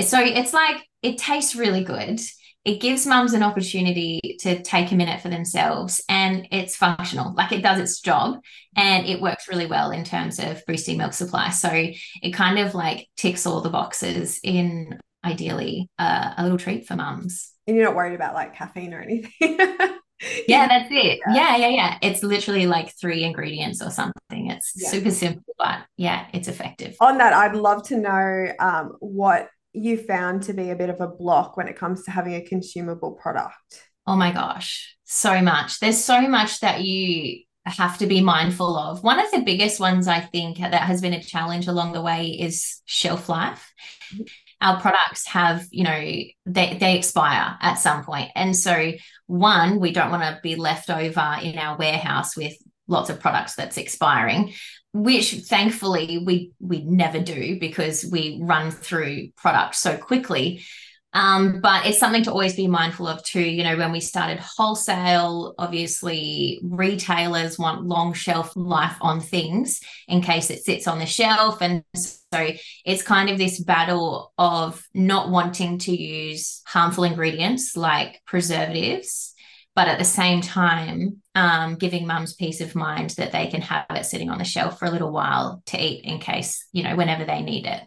So 0.00 0.20
it's 0.20 0.52
like 0.52 0.86
it 1.02 1.18
tastes 1.18 1.56
really 1.56 1.82
good. 1.82 2.20
It 2.64 2.80
gives 2.80 3.06
mums 3.06 3.32
an 3.32 3.42
opportunity 3.42 4.36
to 4.40 4.62
take 4.62 4.92
a 4.92 4.94
minute 4.94 5.20
for 5.20 5.30
themselves 5.30 6.02
and 6.08 6.46
it's 6.52 6.76
functional. 6.76 7.34
Like 7.34 7.52
it 7.52 7.62
does 7.62 7.80
its 7.80 8.00
job 8.00 8.38
and 8.76 9.06
it 9.06 9.20
works 9.20 9.48
really 9.48 9.66
well 9.66 9.90
in 9.90 10.04
terms 10.04 10.38
of 10.38 10.62
boosting 10.66 10.98
milk 10.98 11.14
supply. 11.14 11.50
So 11.50 11.70
it 11.72 12.32
kind 12.34 12.58
of 12.58 12.74
like 12.74 13.08
ticks 13.16 13.46
all 13.46 13.62
the 13.62 13.70
boxes 13.70 14.38
in 14.44 15.00
ideally 15.24 15.88
uh, 15.98 16.34
a 16.36 16.42
little 16.42 16.58
treat 16.58 16.86
for 16.86 16.96
mums 16.96 17.52
and 17.70 17.76
you're 17.76 17.86
not 17.86 17.96
worried 17.96 18.14
about 18.14 18.34
like 18.34 18.54
caffeine 18.54 18.92
or 18.92 19.00
anything. 19.00 19.32
yeah, 19.40 20.66
that's 20.66 20.90
it. 20.90 21.20
Yeah. 21.26 21.34
yeah, 21.34 21.56
yeah, 21.56 21.68
yeah. 21.68 21.98
It's 22.02 22.22
literally 22.22 22.66
like 22.66 22.92
three 23.00 23.22
ingredients 23.22 23.80
or 23.80 23.90
something. 23.90 24.50
It's 24.50 24.72
yeah. 24.74 24.88
super 24.88 25.10
simple, 25.12 25.54
but 25.56 25.80
yeah, 25.96 26.26
it's 26.32 26.48
effective. 26.48 26.96
On 27.00 27.18
that, 27.18 27.32
I'd 27.32 27.54
love 27.54 27.84
to 27.84 27.96
know 27.96 28.52
um, 28.58 28.96
what 28.98 29.48
you 29.72 29.96
found 29.96 30.42
to 30.44 30.52
be 30.52 30.70
a 30.70 30.76
bit 30.76 30.90
of 30.90 31.00
a 31.00 31.06
block 31.06 31.56
when 31.56 31.68
it 31.68 31.76
comes 31.76 32.02
to 32.04 32.10
having 32.10 32.34
a 32.34 32.42
consumable 32.42 33.12
product. 33.12 33.54
Oh 34.06 34.16
my 34.16 34.32
gosh, 34.32 34.96
so 35.04 35.40
much. 35.40 35.78
There's 35.78 36.02
so 36.02 36.22
much 36.22 36.60
that 36.60 36.82
you 36.82 37.44
have 37.66 37.98
to 37.98 38.06
be 38.06 38.20
mindful 38.20 38.76
of. 38.76 39.04
One 39.04 39.20
of 39.20 39.30
the 39.30 39.42
biggest 39.42 39.78
ones 39.78 40.08
I 40.08 40.20
think 40.20 40.58
that 40.58 40.74
has 40.74 41.00
been 41.00 41.12
a 41.12 41.22
challenge 41.22 41.68
along 41.68 41.92
the 41.92 42.02
way 42.02 42.30
is 42.30 42.80
shelf 42.84 43.28
life. 43.28 43.72
Our 44.60 44.80
products 44.80 45.26
have, 45.28 45.66
you 45.70 45.84
know, 45.84 46.00
they, 46.46 46.76
they 46.78 46.98
expire 46.98 47.56
at 47.60 47.74
some. 47.74 48.04
And 48.34 48.54
so, 48.54 48.92
one, 49.26 49.80
we 49.80 49.92
don't 49.92 50.10
want 50.10 50.22
to 50.22 50.38
be 50.42 50.56
left 50.56 50.90
over 50.90 51.36
in 51.42 51.58
our 51.58 51.78
warehouse 51.78 52.36
with 52.36 52.54
lots 52.88 53.08
of 53.08 53.20
products 53.20 53.54
that's 53.54 53.78
expiring 53.78 54.52
which 54.92 55.34
thankfully 55.44 56.18
we 56.24 56.52
we 56.58 56.82
never 56.82 57.20
do 57.20 57.58
because 57.60 58.04
we 58.10 58.40
run 58.42 58.70
through 58.70 59.28
products 59.36 59.78
so 59.78 59.96
quickly 59.96 60.62
um, 61.12 61.60
but 61.60 61.86
it's 61.86 61.98
something 61.98 62.22
to 62.24 62.30
always 62.30 62.54
be 62.54 62.68
mindful 62.68 63.08
of 63.08 63.24
too. 63.24 63.42
You 63.42 63.64
know, 63.64 63.76
when 63.76 63.90
we 63.90 64.00
started 64.00 64.38
wholesale, 64.38 65.54
obviously 65.58 66.60
retailers 66.62 67.58
want 67.58 67.84
long 67.84 68.12
shelf 68.12 68.52
life 68.54 68.96
on 69.00 69.20
things 69.20 69.80
in 70.06 70.22
case 70.22 70.50
it 70.50 70.62
sits 70.62 70.86
on 70.86 71.00
the 71.00 71.06
shelf. 71.06 71.62
And 71.62 71.82
so 71.94 72.50
it's 72.84 73.02
kind 73.02 73.28
of 73.28 73.38
this 73.38 73.60
battle 73.60 74.32
of 74.38 74.86
not 74.94 75.30
wanting 75.30 75.78
to 75.78 75.92
use 75.92 76.62
harmful 76.64 77.04
ingredients 77.04 77.76
like 77.76 78.20
preservatives 78.26 79.34
but 79.76 79.86
at 79.88 79.98
the 79.98 80.04
same 80.04 80.40
time 80.40 81.22
um, 81.34 81.76
giving 81.76 82.06
mums 82.06 82.34
peace 82.34 82.60
of 82.60 82.74
mind 82.74 83.10
that 83.10 83.32
they 83.32 83.46
can 83.46 83.62
have 83.62 83.86
it 83.90 84.04
sitting 84.04 84.28
on 84.28 84.38
the 84.38 84.44
shelf 84.44 84.78
for 84.78 84.84
a 84.84 84.90
little 84.90 85.12
while 85.12 85.62
to 85.66 85.80
eat 85.80 86.04
in 86.04 86.18
case 86.18 86.66
you 86.72 86.82
know 86.82 86.96
whenever 86.96 87.24
they 87.24 87.40
need 87.40 87.66
it 87.66 87.82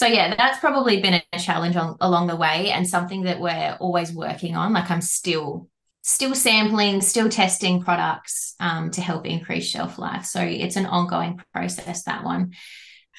so 0.00 0.06
yeah 0.06 0.34
that's 0.34 0.58
probably 0.60 1.02
been 1.02 1.20
a 1.30 1.38
challenge 1.38 1.76
on, 1.76 1.94
along 2.00 2.26
the 2.26 2.34
way 2.34 2.70
and 2.70 2.88
something 2.88 3.24
that 3.24 3.38
we're 3.38 3.76
always 3.80 4.14
working 4.14 4.56
on. 4.56 4.72
Like 4.72 4.90
i'm 4.90 5.02
still 5.02 5.68
still 6.00 6.34
sampling 6.34 7.02
still 7.02 7.28
testing 7.28 7.82
products 7.82 8.54
um, 8.60 8.90
to 8.92 9.02
help 9.02 9.26
increase 9.26 9.68
shelf 9.68 9.98
life. 9.98 10.24
So 10.24 10.40
it's 10.40 10.76
an 10.76 10.86
ongoing 10.86 11.38
process 11.52 12.04
that 12.04 12.24
one. 12.24 12.54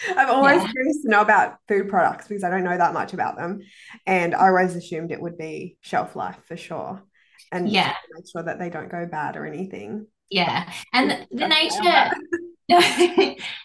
I'm 0.09 0.31
always 0.31 0.63
yeah. 0.63 0.71
curious 0.71 1.03
to 1.03 1.09
know 1.09 1.21
about 1.21 1.57
food 1.67 1.87
products 1.87 2.27
because 2.27 2.43
I 2.43 2.49
don't 2.49 2.63
know 2.63 2.75
that 2.75 2.95
much 2.95 3.13
about 3.13 3.37
them. 3.37 3.59
And 4.07 4.33
I 4.33 4.47
always 4.47 4.75
assumed 4.75 5.11
it 5.11 5.21
would 5.21 5.37
be 5.37 5.77
shelf 5.81 6.15
life 6.15 6.39
for 6.47 6.57
sure 6.57 7.03
and 7.51 7.69
yeah. 7.69 7.93
make 8.11 8.25
sure 8.31 8.41
that 8.41 8.57
they 8.57 8.71
don't 8.71 8.89
go 8.89 9.05
bad 9.05 9.37
or 9.37 9.45
anything. 9.45 10.07
Yeah. 10.31 10.67
And 10.91 11.11
the, 11.11 11.27
the 11.29 11.47
nature 11.47 12.11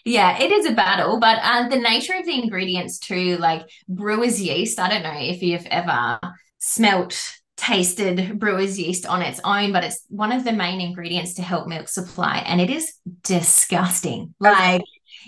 yeah 0.05 0.37
it 0.39 0.51
is 0.51 0.65
a 0.65 0.73
battle 0.73 1.19
but 1.19 1.39
uh, 1.41 1.67
the 1.69 1.77
nature 1.77 2.13
of 2.13 2.25
the 2.25 2.41
ingredients 2.41 2.99
too 2.99 3.37
like 3.37 3.67
brewer's 3.87 4.41
yeast 4.41 4.79
i 4.79 4.89
don't 4.89 5.03
know 5.03 5.17
if 5.17 5.41
you've 5.41 5.65
ever 5.67 6.19
smelt 6.59 7.19
tasted 7.55 8.37
brewer's 8.37 8.77
yeast 8.77 9.05
on 9.05 9.21
its 9.21 9.39
own 9.43 9.71
but 9.71 9.83
it's 9.83 10.03
one 10.09 10.31
of 10.31 10.43
the 10.43 10.51
main 10.51 10.81
ingredients 10.81 11.35
to 11.35 11.41
help 11.41 11.67
milk 11.67 11.87
supply 11.87 12.43
and 12.45 12.59
it 12.59 12.69
is 12.69 12.93
disgusting 13.23 14.33
like 14.39 14.81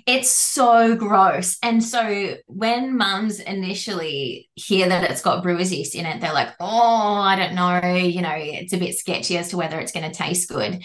it's 0.05 0.29
so 0.29 0.95
gross. 0.95 1.57
And 1.63 1.83
so 1.83 2.35
when 2.47 2.97
mums 2.97 3.39
initially 3.39 4.49
hear 4.55 4.89
that 4.89 5.09
it's 5.09 5.21
got 5.21 5.43
brewer's 5.43 5.71
yeast 5.71 5.95
in 5.95 6.05
it, 6.05 6.21
they're 6.21 6.33
like, 6.33 6.49
oh, 6.59 7.13
I 7.15 7.35
don't 7.35 7.55
know, 7.55 7.95
you 7.95 8.21
know, 8.21 8.35
it's 8.35 8.73
a 8.73 8.77
bit 8.77 8.97
sketchy 8.97 9.37
as 9.37 9.49
to 9.49 9.57
whether 9.57 9.79
it's 9.79 9.91
going 9.91 10.09
to 10.09 10.17
taste 10.17 10.49
good. 10.49 10.83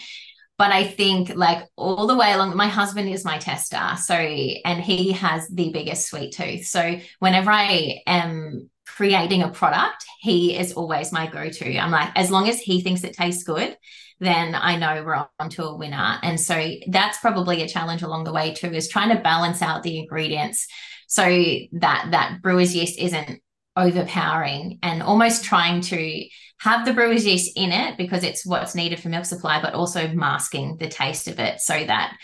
But 0.56 0.70
I 0.70 0.84
think 0.84 1.34
like 1.34 1.66
all 1.76 2.06
the 2.06 2.16
way 2.16 2.32
along, 2.32 2.56
my 2.56 2.68
husband 2.68 3.08
is 3.08 3.25
my 3.25 3.38
tester. 3.38 3.96
So, 4.00 4.14
and 4.14 4.80
he 4.82 5.12
has 5.12 5.49
the 5.49 5.70
biggest 5.70 6.08
sweet 6.08 6.32
tooth. 6.32 6.66
So 6.66 7.00
whenever 7.18 7.50
I 7.50 8.00
am 8.06 8.70
creating 8.87 9.42
a 9.42 9.49
product, 9.49 10.04
he 10.20 10.56
is 10.56 10.75
always 10.75 11.11
my 11.11 11.26
go 11.26 11.49
to. 11.49 11.78
I'm 11.78 11.90
like, 11.90 12.11
as 12.14 12.30
long 12.30 12.49
as 12.49 12.61
he 12.61 12.82
thinks 12.82 13.02
it 13.02 13.14
tastes 13.14 13.42
good, 13.42 13.76
then 14.20 14.54
I 14.54 14.76
know 14.76 15.02
we're 15.02 15.26
on 15.40 15.50
to 15.50 15.64
a 15.64 15.76
winner. 15.76 16.18
And 16.23 16.38
so 16.38 16.70
that's 16.88 17.18
probably 17.18 17.62
a 17.62 17.68
challenge 17.68 18.02
along 18.02 18.25
the 18.25 18.32
way 18.32 18.54
too, 18.54 18.73
is 18.73 18.88
trying 18.88 19.14
to 19.14 19.23
balance 19.23 19.61
out 19.61 19.82
the 19.82 19.99
ingredients 19.99 20.68
so 21.08 21.25
that 21.25 22.08
that 22.12 22.38
brewer's 22.42 22.76
yeast 22.76 22.99
isn't 22.99 23.40
overpowering 23.76 24.78
and 24.82 25.02
almost 25.02 25.44
trying 25.44 25.80
to 25.80 26.25
have 26.61 26.84
the 26.84 26.92
brewer's 26.92 27.26
yeast 27.26 27.52
in 27.56 27.73
it 27.73 27.96
because 27.99 28.25
it's 28.25 28.46
what's 28.46 28.75
needed 28.75 29.00
for 29.00 29.08
milk 29.08 29.25
supply, 29.25 29.61
but 29.61 29.75
also 29.75 30.08
masking 30.08 30.76
the 30.78 30.88
taste 30.88 31.28
of 31.28 31.38
it 31.38 31.61
so 31.61 31.73
that 31.73 32.16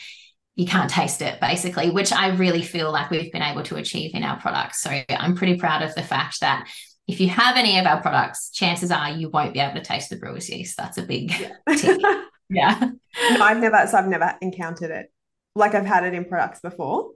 you 0.54 0.66
can't 0.66 0.90
taste 0.90 1.22
it 1.22 1.40
basically, 1.40 1.90
which 1.90 2.12
I 2.12 2.28
really 2.28 2.62
feel 2.62 2.92
like 2.92 3.10
we've 3.10 3.32
been 3.32 3.42
able 3.42 3.62
to 3.64 3.76
achieve 3.76 4.14
in 4.14 4.22
our 4.22 4.38
products. 4.40 4.82
So 4.82 4.90
I'm 5.08 5.36
pretty 5.36 5.56
proud 5.56 5.82
of 5.82 5.94
the 5.94 6.02
fact 6.02 6.40
that 6.40 6.68
if 7.06 7.20
you 7.20 7.28
have 7.28 7.56
any 7.56 7.78
of 7.78 7.86
our 7.86 8.00
products, 8.00 8.50
chances 8.50 8.90
are 8.90 9.10
you 9.10 9.30
won't 9.30 9.52
be 9.52 9.60
able 9.60 9.74
to 9.74 9.82
taste 9.84 10.10
the 10.10 10.16
brewer's 10.16 10.48
yeast. 10.48 10.76
That's 10.76 10.98
a 10.98 11.02
big 11.02 11.32
yeah. 11.68 12.22
yeah. 12.48 12.90
No, 13.32 13.42
I've 13.42 13.58
never 13.58 13.86
so 13.86 13.98
I've 13.98 14.08
never 14.08 14.36
encountered 14.40 14.90
it. 14.90 15.12
Like 15.54 15.74
I've 15.74 15.86
had 15.86 16.04
it 16.04 16.14
in 16.14 16.24
products 16.24 16.60
before. 16.60 17.12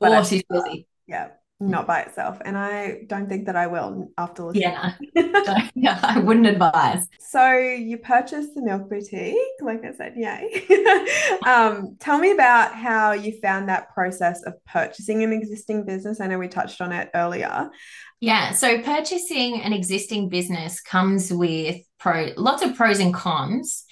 But 0.00 0.12
oh, 0.12 0.22
she's 0.22 0.42
busy. 0.48 0.86
Yeah 1.06 1.28
not 1.60 1.86
by 1.86 2.00
itself. 2.00 2.38
And 2.44 2.56
I 2.56 3.02
don't 3.06 3.28
think 3.28 3.46
that 3.46 3.56
I 3.56 3.66
will 3.66 4.10
after 4.16 4.44
listening. 4.44 4.74
Yeah, 5.14 5.68
yeah, 5.74 5.98
I 6.02 6.20
wouldn't 6.20 6.46
advise. 6.46 7.08
So 7.18 7.52
you 7.52 7.98
purchased 7.98 8.54
the 8.54 8.62
Milk 8.62 8.88
Boutique, 8.88 9.36
like 9.60 9.84
I 9.84 9.92
said, 9.92 10.14
yay. 10.16 11.38
um, 11.46 11.96
tell 11.98 12.18
me 12.18 12.30
about 12.30 12.74
how 12.74 13.12
you 13.12 13.40
found 13.40 13.68
that 13.68 13.92
process 13.92 14.42
of 14.44 14.54
purchasing 14.66 15.24
an 15.24 15.32
existing 15.32 15.84
business. 15.84 16.20
I 16.20 16.28
know 16.28 16.38
we 16.38 16.48
touched 16.48 16.80
on 16.80 16.92
it 16.92 17.10
earlier. 17.14 17.70
Yeah, 18.20 18.52
so 18.52 18.80
purchasing 18.82 19.60
an 19.60 19.72
existing 19.72 20.28
business 20.28 20.80
comes 20.80 21.32
with 21.32 21.82
pro 21.98 22.30
lots 22.36 22.62
of 22.62 22.76
pros 22.76 23.00
and 23.00 23.12
cons. 23.12 23.84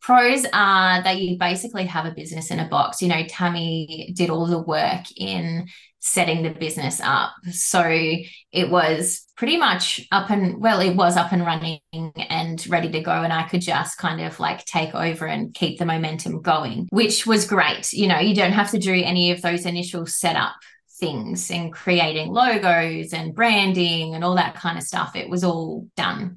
Pros 0.00 0.44
are 0.52 1.02
that 1.02 1.18
you 1.20 1.38
basically 1.38 1.86
have 1.86 2.04
a 2.04 2.10
business 2.10 2.50
in 2.50 2.60
a 2.60 2.68
box. 2.68 3.00
You 3.00 3.08
know, 3.08 3.24
Tammy 3.26 4.12
did 4.14 4.28
all 4.28 4.44
the 4.44 4.58
work 4.58 5.04
in 5.16 5.66
setting 6.06 6.42
the 6.42 6.50
business 6.50 7.00
up. 7.02 7.32
So 7.50 7.82
it 8.52 8.70
was 8.70 9.24
pretty 9.38 9.56
much 9.56 10.06
up 10.12 10.28
and 10.28 10.60
well, 10.60 10.80
it 10.80 10.94
was 10.94 11.16
up 11.16 11.32
and 11.32 11.46
running 11.46 11.80
and 11.92 12.64
ready 12.68 12.90
to 12.90 13.00
go. 13.00 13.10
And 13.10 13.32
I 13.32 13.44
could 13.44 13.62
just 13.62 13.96
kind 13.96 14.20
of 14.20 14.38
like 14.38 14.66
take 14.66 14.94
over 14.94 15.26
and 15.26 15.54
keep 15.54 15.78
the 15.78 15.86
momentum 15.86 16.42
going, 16.42 16.88
which 16.90 17.26
was 17.26 17.46
great. 17.46 17.90
You 17.94 18.06
know, 18.08 18.18
you 18.18 18.34
don't 18.34 18.52
have 18.52 18.70
to 18.72 18.78
do 18.78 18.92
any 18.92 19.30
of 19.30 19.40
those 19.40 19.64
initial 19.64 20.04
setup 20.04 20.52
things 21.00 21.50
and 21.50 21.72
creating 21.72 22.30
logos 22.30 23.14
and 23.14 23.34
branding 23.34 24.14
and 24.14 24.22
all 24.22 24.34
that 24.34 24.56
kind 24.56 24.76
of 24.76 24.84
stuff. 24.84 25.16
It 25.16 25.30
was 25.30 25.42
all 25.42 25.88
done, 25.96 26.36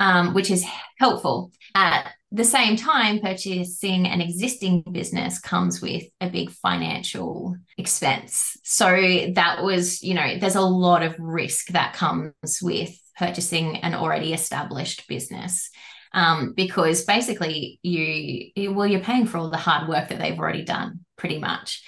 um, 0.00 0.34
which 0.34 0.50
is 0.50 0.66
helpful. 0.98 1.52
At 1.76 2.12
the 2.34 2.44
same 2.44 2.74
time, 2.74 3.20
purchasing 3.20 4.08
an 4.08 4.20
existing 4.20 4.82
business 4.90 5.38
comes 5.38 5.80
with 5.80 6.02
a 6.20 6.28
big 6.28 6.50
financial 6.50 7.56
expense. 7.78 8.56
So 8.64 8.86
that 9.34 9.62
was, 9.62 10.02
you 10.02 10.14
know, 10.14 10.38
there's 10.40 10.56
a 10.56 10.60
lot 10.60 11.04
of 11.04 11.14
risk 11.18 11.68
that 11.68 11.94
comes 11.94 12.32
with 12.60 12.90
purchasing 13.16 13.76
an 13.78 13.94
already 13.94 14.32
established 14.32 15.06
business. 15.06 15.70
Um, 16.12 16.54
because 16.54 17.04
basically 17.04 17.80
you 17.82 18.72
well 18.72 18.86
you're 18.86 19.00
paying 19.00 19.26
for 19.26 19.38
all 19.38 19.50
the 19.50 19.56
hard 19.56 19.88
work 19.88 20.08
that 20.08 20.20
they've 20.20 20.38
already 20.38 20.62
done 20.62 21.00
pretty 21.16 21.40
much 21.40 21.82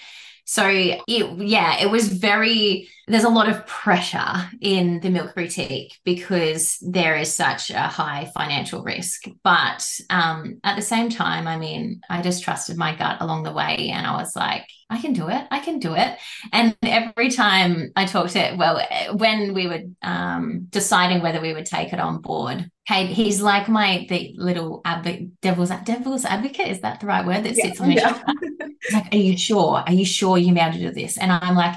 so 0.49 0.65
it, 0.69 1.39
yeah, 1.39 1.81
it 1.81 1.91
was 1.91 2.07
very, 2.07 2.89
there's 3.09 3.25
a 3.25 3.29
lot 3.29 3.49
of 3.49 3.67
pressure 3.67 4.49
in 4.61 5.01
the 5.01 5.11
milk 5.11 5.35
boutique 5.35 5.99
because 6.05 6.79
there 6.81 7.17
is 7.17 7.35
such 7.35 7.71
a 7.71 7.81
high 7.81 8.31
financial 8.33 8.85
risk. 8.85 9.25
But 9.43 9.85
um, 10.09 10.61
at 10.63 10.77
the 10.77 10.83
same 10.83 11.11
time, 11.11 11.49
I 11.49 11.57
mean, 11.57 12.01
I 12.09 12.23
just 12.23 12.45
trusted 12.45 12.77
my 12.77 12.95
gut 12.95 13.21
along 13.21 13.43
the 13.43 13.53
way 13.53 13.91
and 13.93 14.07
I 14.07 14.17
was 14.17 14.37
like, 14.37 14.69
I 14.89 15.01
can 15.01 15.13
do 15.13 15.29
it. 15.29 15.45
I 15.51 15.59
can 15.59 15.81
do 15.81 15.97
it. 15.97 16.17
And 16.53 16.77
every 16.81 17.31
time 17.31 17.91
I 17.97 18.07
talked 18.07 18.35
to, 18.35 18.55
well, 18.57 18.81
when 19.15 19.53
we 19.53 19.67
were 19.67 19.83
um, 20.03 20.67
deciding 20.71 21.23
whether 21.23 21.41
we 21.41 21.55
would 21.55 21.67
take 21.67 21.93
it 21.93 21.99
on 21.99 22.21
board, 22.21 22.71
Kate, 22.87 23.11
he's 23.11 23.43
like 23.43 23.69
my 23.69 24.07
the 24.09 24.33
little 24.37 24.81
advocate, 24.85 25.41
devil's 25.41 25.71
devil's 25.85 26.25
advocate. 26.25 26.69
Is 26.69 26.81
that 26.83 27.01
the 27.01 27.07
right 27.07 27.27
word 27.27 27.43
that 27.45 27.57
sits 27.57 27.81
on 27.81 27.89
my 27.89 27.95
yeah. 27.95 28.13
shoulder? 28.13 28.73
Like, 28.93 29.13
"Are 29.13 29.17
you 29.17 29.37
sure? 29.37 29.83
Are 29.85 29.93
you 29.93 30.05
sure 30.05 30.39
you 30.39 30.55
are 30.55 30.69
able 30.69 30.79
to 30.79 30.79
do 30.79 30.93
this?" 30.93 31.19
And 31.19 31.33
I'm 31.33 31.57
like, 31.57 31.75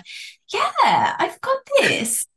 "Yeah, 0.53 1.15
I've 1.17 1.41
got 1.41 1.57
this. 1.79 2.27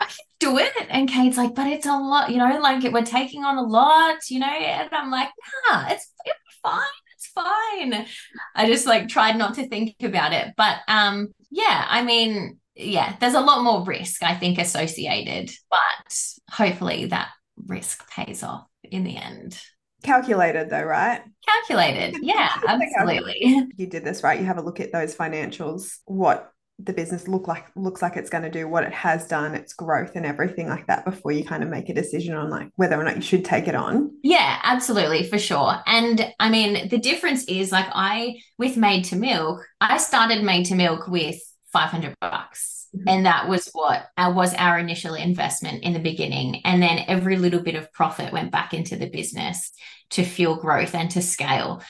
I 0.00 0.04
can 0.04 0.16
do 0.40 0.58
it." 0.58 0.72
And 0.90 1.08
Kate's 1.08 1.38
like, 1.38 1.54
"But 1.54 1.68
it's 1.68 1.86
a 1.86 1.96
lot, 1.96 2.30
you 2.30 2.36
know. 2.36 2.60
Like 2.60 2.82
we're 2.92 3.02
taking 3.02 3.44
on 3.44 3.56
a 3.56 3.62
lot, 3.62 4.18
you 4.28 4.40
know." 4.40 4.46
And 4.46 4.90
I'm 4.92 5.10
like, 5.10 5.30
"Nah, 5.70 5.88
it's, 5.88 6.12
it's 6.26 6.58
fine. 6.62 6.82
It's 7.14 7.28
fine." 7.28 8.06
I 8.54 8.66
just 8.66 8.86
like 8.86 9.08
tried 9.08 9.38
not 9.38 9.54
to 9.54 9.66
think 9.66 9.96
about 10.02 10.34
it, 10.34 10.52
but 10.54 10.80
um, 10.86 11.28
yeah. 11.50 11.86
I 11.88 12.02
mean, 12.02 12.58
yeah, 12.74 13.16
there's 13.20 13.34
a 13.34 13.40
lot 13.40 13.64
more 13.64 13.86
risk 13.86 14.22
I 14.22 14.34
think 14.34 14.58
associated, 14.58 15.50
but 15.70 16.18
hopefully 16.50 17.06
that 17.06 17.30
risk 17.68 18.10
pays 18.10 18.42
off 18.42 18.66
in 18.82 19.04
the 19.04 19.16
end. 19.16 19.60
Calculated 20.02 20.70
though, 20.70 20.82
right? 20.82 21.22
Calculated. 21.46 22.16
Yeah, 22.22 22.50
absolutely. 22.66 23.66
You 23.76 23.86
did 23.86 24.04
this 24.04 24.22
right. 24.22 24.38
You 24.38 24.46
have 24.46 24.58
a 24.58 24.62
look 24.62 24.80
at 24.80 24.92
those 24.92 25.14
financials. 25.14 25.98
What 26.04 26.52
the 26.80 26.92
business 26.92 27.26
look 27.26 27.48
like 27.48 27.66
looks 27.74 28.02
like 28.02 28.16
it's 28.16 28.30
going 28.30 28.44
to 28.44 28.50
do 28.50 28.68
what 28.68 28.84
it 28.84 28.92
has 28.92 29.26
done 29.26 29.54
its 29.54 29.72
growth 29.72 30.12
and 30.14 30.24
everything 30.24 30.68
like 30.68 30.86
that 30.86 31.04
before 31.04 31.32
you 31.32 31.44
kind 31.44 31.62
of 31.64 31.68
make 31.68 31.88
a 31.88 31.94
decision 31.94 32.34
on 32.34 32.48
like 32.50 32.68
whether 32.76 32.98
or 32.98 33.02
not 33.02 33.16
you 33.16 33.22
should 33.22 33.44
take 33.44 33.66
it 33.66 33.74
on 33.74 34.12
yeah 34.22 34.60
absolutely 34.62 35.24
for 35.24 35.38
sure 35.38 35.76
and 35.86 36.32
i 36.38 36.48
mean 36.48 36.88
the 36.88 36.98
difference 36.98 37.44
is 37.46 37.72
like 37.72 37.88
i 37.92 38.36
with 38.58 38.76
made 38.76 39.04
to 39.04 39.16
milk 39.16 39.60
i 39.80 39.98
started 39.98 40.44
made 40.44 40.66
to 40.66 40.76
milk 40.76 41.08
with 41.08 41.40
500 41.72 42.14
bucks 42.20 42.88
mm-hmm. 42.96 43.08
and 43.08 43.26
that 43.26 43.48
was 43.48 43.68
what 43.72 44.06
uh, 44.16 44.32
was 44.34 44.54
our 44.54 44.78
initial 44.78 45.14
investment 45.14 45.82
in 45.84 45.92
the 45.92 45.98
beginning 45.98 46.62
and 46.64 46.82
then 46.82 47.04
every 47.08 47.36
little 47.36 47.60
bit 47.60 47.74
of 47.74 47.92
profit 47.92 48.32
went 48.32 48.52
back 48.52 48.74
into 48.74 48.96
the 48.96 49.10
business 49.10 49.72
to 50.10 50.24
fuel 50.24 50.56
growth 50.56 50.94
and 50.94 51.10
to 51.10 51.22
scale 51.22 51.82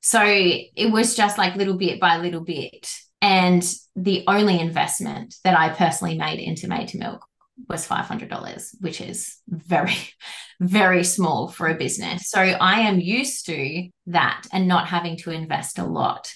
so 0.00 0.22
it 0.24 0.92
was 0.92 1.16
just 1.16 1.38
like 1.38 1.56
little 1.56 1.76
bit 1.76 2.00
by 2.00 2.18
little 2.18 2.42
bit 2.42 2.88
and 3.22 3.62
the 3.94 4.24
only 4.26 4.60
investment 4.60 5.34
that 5.42 5.58
I 5.58 5.70
personally 5.70 6.18
made 6.18 6.38
into 6.38 6.68
Made 6.68 6.88
to 6.88 6.98
Milk 6.98 7.24
was 7.68 7.88
$500, 7.88 8.76
which 8.80 9.00
is 9.00 9.38
very, 9.48 9.96
very 10.60 11.02
small 11.02 11.48
for 11.48 11.68
a 11.68 11.74
business. 11.74 12.28
So 12.28 12.40
I 12.40 12.80
am 12.80 13.00
used 13.00 13.46
to 13.46 13.88
that 14.06 14.46
and 14.52 14.68
not 14.68 14.86
having 14.86 15.16
to 15.18 15.30
invest 15.30 15.78
a 15.78 15.84
lot. 15.84 16.30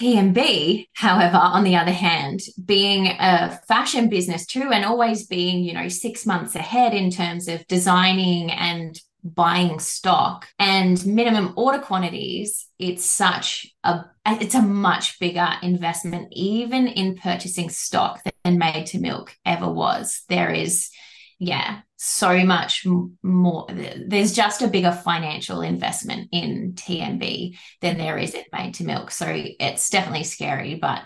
TMB, 0.00 0.88
however, 0.94 1.38
on 1.38 1.64
the 1.64 1.76
other 1.76 1.92
hand, 1.92 2.40
being 2.64 3.08
a 3.18 3.58
fashion 3.66 4.08
business 4.08 4.46
too, 4.46 4.70
and 4.72 4.84
always 4.84 5.26
being, 5.26 5.64
you 5.64 5.72
know, 5.72 5.88
six 5.88 6.26
months 6.26 6.54
ahead 6.54 6.92
in 6.94 7.10
terms 7.10 7.48
of 7.48 7.66
designing 7.66 8.50
and 8.50 9.00
buying 9.34 9.78
stock 9.80 10.46
and 10.58 11.04
minimum 11.04 11.52
order 11.56 11.80
quantities 11.80 12.66
it's 12.78 13.04
such 13.04 13.66
a 13.82 14.04
it's 14.26 14.54
a 14.54 14.62
much 14.62 15.18
bigger 15.18 15.48
investment 15.62 16.28
even 16.32 16.86
in 16.86 17.16
purchasing 17.16 17.68
stock 17.68 18.20
than 18.44 18.58
made 18.58 18.86
to 18.86 18.98
milk 18.98 19.34
ever 19.44 19.68
was. 19.70 20.22
There 20.28 20.50
is 20.50 20.90
yeah 21.38 21.80
so 21.96 22.44
much 22.44 22.86
more 23.22 23.66
there's 24.06 24.32
just 24.32 24.60
a 24.60 24.68
bigger 24.68 24.92
financial 24.92 25.62
investment 25.62 26.28
in 26.30 26.74
tmb 26.74 27.56
than 27.80 27.96
there 27.96 28.18
is 28.18 28.34
in 28.34 28.44
made 28.52 28.74
to 28.74 28.84
milk. 28.84 29.10
So 29.10 29.26
it's 29.28 29.88
definitely 29.88 30.24
scary 30.24 30.74
but 30.74 31.02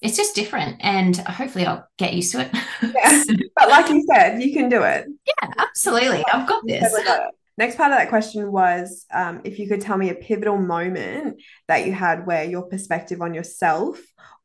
it's 0.00 0.16
just 0.16 0.34
different 0.34 0.76
and 0.80 1.16
hopefully 1.16 1.66
i'll 1.66 1.88
get 1.98 2.14
used 2.14 2.32
to 2.32 2.40
it. 2.40 2.50
Yeah 2.82 3.24
but 3.56 3.68
like 3.68 3.88
you 3.90 4.04
said 4.12 4.42
you 4.42 4.52
can 4.52 4.68
do 4.68 4.82
it. 4.82 5.06
Yeah 5.26 5.50
absolutely. 5.58 6.24
I've 6.32 6.48
got 6.48 6.62
this. 6.66 6.92
Next 7.56 7.76
part 7.76 7.92
of 7.92 7.98
that 7.98 8.08
question 8.08 8.50
was 8.50 9.06
um, 9.14 9.40
if 9.44 9.60
you 9.60 9.68
could 9.68 9.80
tell 9.80 9.96
me 9.96 10.10
a 10.10 10.14
pivotal 10.14 10.58
moment 10.58 11.40
that 11.68 11.86
you 11.86 11.92
had 11.92 12.26
where 12.26 12.42
your 12.42 12.66
perspective 12.66 13.22
on 13.22 13.32
yourself 13.32 14.00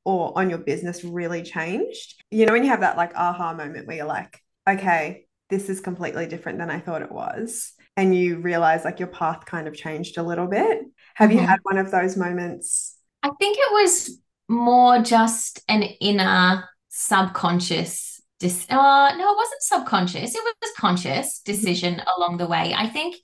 or 0.05 0.37
on 0.37 0.49
your 0.49 0.59
business 0.59 1.03
really 1.03 1.41
changed. 1.41 2.23
You 2.29 2.45
know, 2.45 2.53
when 2.53 2.63
you 2.63 2.69
have 2.69 2.81
that 2.81 2.97
like 2.97 3.15
aha 3.15 3.53
moment 3.53 3.87
where 3.87 3.97
you're 3.97 4.05
like, 4.05 4.39
okay, 4.67 5.25
this 5.49 5.69
is 5.69 5.79
completely 5.79 6.25
different 6.27 6.59
than 6.59 6.69
I 6.69 6.79
thought 6.79 7.01
it 7.01 7.11
was. 7.11 7.73
And 7.97 8.15
you 8.15 8.37
realize 8.37 8.85
like 8.85 8.99
your 8.99 9.07
path 9.07 9.45
kind 9.45 9.67
of 9.67 9.73
changed 9.73 10.17
a 10.17 10.23
little 10.23 10.47
bit. 10.47 10.81
Have 11.15 11.29
mm-hmm. 11.29 11.39
you 11.39 11.45
had 11.45 11.59
one 11.63 11.77
of 11.77 11.91
those 11.91 12.15
moments? 12.15 12.95
I 13.23 13.31
think 13.39 13.57
it 13.59 13.71
was 13.71 14.19
more 14.47 15.01
just 15.01 15.61
an 15.67 15.83
inner 15.83 16.69
subconscious 16.89 18.09
dis- 18.39 18.65
uh, 18.69 19.15
no, 19.17 19.31
it 19.31 19.37
wasn't 19.37 19.61
subconscious. 19.61 20.33
It 20.33 20.41
was 20.43 20.71
conscious 20.77 21.39
mm-hmm. 21.39 21.51
decision 21.51 21.93
mm-hmm. 21.95 22.07
along 22.17 22.37
the 22.37 22.47
way. 22.47 22.73
I 22.75 22.87
think 22.87 23.15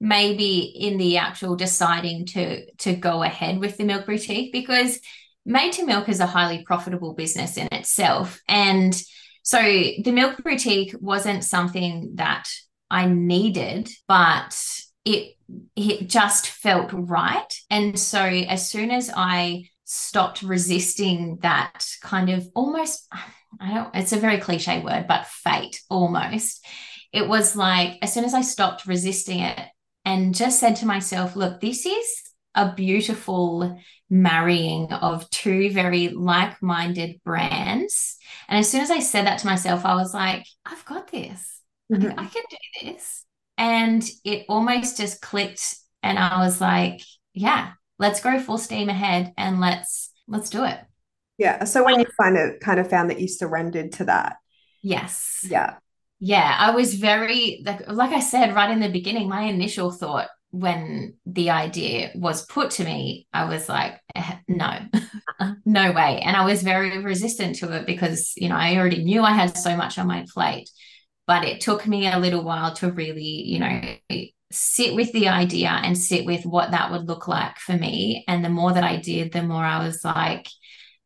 maybe 0.00 0.58
in 0.58 0.98
the 0.98 1.16
actual 1.18 1.56
deciding 1.56 2.26
to 2.26 2.70
to 2.76 2.94
go 2.94 3.22
ahead 3.22 3.58
with 3.58 3.76
the 3.76 3.84
milk 3.84 4.06
boutique 4.06 4.52
because 4.52 4.98
made 5.46 5.72
to 5.72 5.86
milk 5.86 6.08
is 6.08 6.20
a 6.20 6.26
highly 6.26 6.62
profitable 6.64 7.14
business 7.14 7.56
in 7.56 7.68
itself 7.70 8.42
and 8.48 9.00
so 9.44 9.60
the 9.60 10.10
milk 10.12 10.42
boutique 10.42 10.94
wasn't 11.00 11.44
something 11.44 12.12
that 12.16 12.48
i 12.90 13.06
needed 13.06 13.88
but 14.08 14.58
it 15.04 15.36
it 15.76 16.08
just 16.08 16.48
felt 16.48 16.90
right 16.92 17.54
and 17.70 17.96
so 17.96 18.20
as 18.20 18.68
soon 18.68 18.90
as 18.90 19.08
i 19.14 19.62
stopped 19.84 20.42
resisting 20.42 21.38
that 21.42 21.86
kind 22.02 22.30
of 22.30 22.48
almost 22.54 23.06
I 23.60 23.74
don't, 23.74 23.94
it's 23.94 24.12
a 24.12 24.18
very 24.18 24.38
cliche 24.38 24.80
word, 24.80 25.06
but 25.06 25.26
fate 25.26 25.82
almost. 25.88 26.64
It 27.12 27.28
was 27.28 27.54
like, 27.54 27.98
as 28.02 28.12
soon 28.12 28.24
as 28.24 28.34
I 28.34 28.40
stopped 28.40 28.86
resisting 28.86 29.40
it 29.40 29.60
and 30.04 30.34
just 30.34 30.58
said 30.58 30.76
to 30.76 30.86
myself, 30.86 31.36
look, 31.36 31.60
this 31.60 31.86
is 31.86 32.22
a 32.54 32.72
beautiful 32.72 33.80
marrying 34.08 34.92
of 34.92 35.28
two 35.30 35.70
very 35.70 36.08
like 36.08 36.62
minded 36.62 37.20
brands. 37.24 38.16
And 38.48 38.58
as 38.58 38.70
soon 38.70 38.82
as 38.82 38.90
I 38.90 39.00
said 39.00 39.26
that 39.26 39.40
to 39.40 39.46
myself, 39.46 39.84
I 39.84 39.94
was 39.96 40.14
like, 40.14 40.46
I've 40.64 40.84
got 40.84 41.10
this. 41.10 41.60
Mm-hmm. 41.92 42.18
I 42.18 42.26
can 42.26 42.42
do 42.50 42.56
this. 42.82 43.24
And 43.56 44.08
it 44.24 44.46
almost 44.48 44.96
just 44.96 45.20
clicked. 45.20 45.76
And 46.02 46.18
I 46.18 46.44
was 46.44 46.60
like, 46.60 47.00
yeah, 47.32 47.72
let's 47.98 48.20
go 48.20 48.38
full 48.38 48.58
steam 48.58 48.88
ahead 48.88 49.32
and 49.36 49.60
let's 49.60 50.12
let's 50.28 50.50
do 50.50 50.64
it. 50.64 50.78
Yeah. 51.38 51.64
So 51.64 51.84
when 51.84 52.00
you 52.00 52.06
kind 52.20 52.36
of 52.36 52.60
kind 52.60 52.78
of 52.78 52.88
found 52.88 53.10
that 53.10 53.20
you 53.20 53.28
surrendered 53.28 53.92
to 53.92 54.04
that. 54.04 54.36
Yes. 54.82 55.46
Yeah. 55.48 55.74
Yeah. 56.20 56.56
I 56.58 56.70
was 56.70 56.94
very 56.94 57.62
like 57.64 57.88
like 57.90 58.12
I 58.12 58.20
said 58.20 58.54
right 58.54 58.70
in 58.70 58.80
the 58.80 58.88
beginning, 58.88 59.28
my 59.28 59.42
initial 59.42 59.90
thought 59.90 60.28
when 60.54 61.14
the 61.26 61.50
idea 61.50 62.12
was 62.14 62.46
put 62.46 62.70
to 62.70 62.84
me, 62.84 63.26
I 63.32 63.46
was 63.46 63.68
like, 63.68 64.00
eh, 64.14 64.36
no, 64.46 64.78
no 65.64 65.90
way. 65.90 66.20
And 66.24 66.36
I 66.36 66.44
was 66.44 66.62
very 66.62 66.96
resistant 66.98 67.56
to 67.56 67.72
it 67.72 67.86
because, 67.86 68.34
you 68.36 68.48
know, 68.48 68.54
I 68.54 68.76
already 68.76 69.02
knew 69.02 69.22
I 69.22 69.32
had 69.32 69.56
so 69.56 69.76
much 69.76 69.98
on 69.98 70.06
my 70.06 70.24
plate. 70.32 70.70
But 71.26 71.44
it 71.44 71.60
took 71.60 71.88
me 71.88 72.06
a 72.06 72.18
little 72.20 72.44
while 72.44 72.72
to 72.76 72.92
really, 72.92 73.24
you 73.24 73.58
know, 73.58 74.28
sit 74.52 74.94
with 74.94 75.10
the 75.12 75.26
idea 75.28 75.70
and 75.70 75.98
sit 75.98 76.24
with 76.24 76.46
what 76.46 76.70
that 76.70 76.92
would 76.92 77.08
look 77.08 77.26
like 77.26 77.58
for 77.58 77.72
me. 77.72 78.24
And 78.28 78.44
the 78.44 78.50
more 78.50 78.72
that 78.72 78.84
I 78.84 78.98
did, 78.98 79.32
the 79.32 79.42
more 79.42 79.64
I 79.64 79.84
was 79.84 80.04
like, 80.04 80.46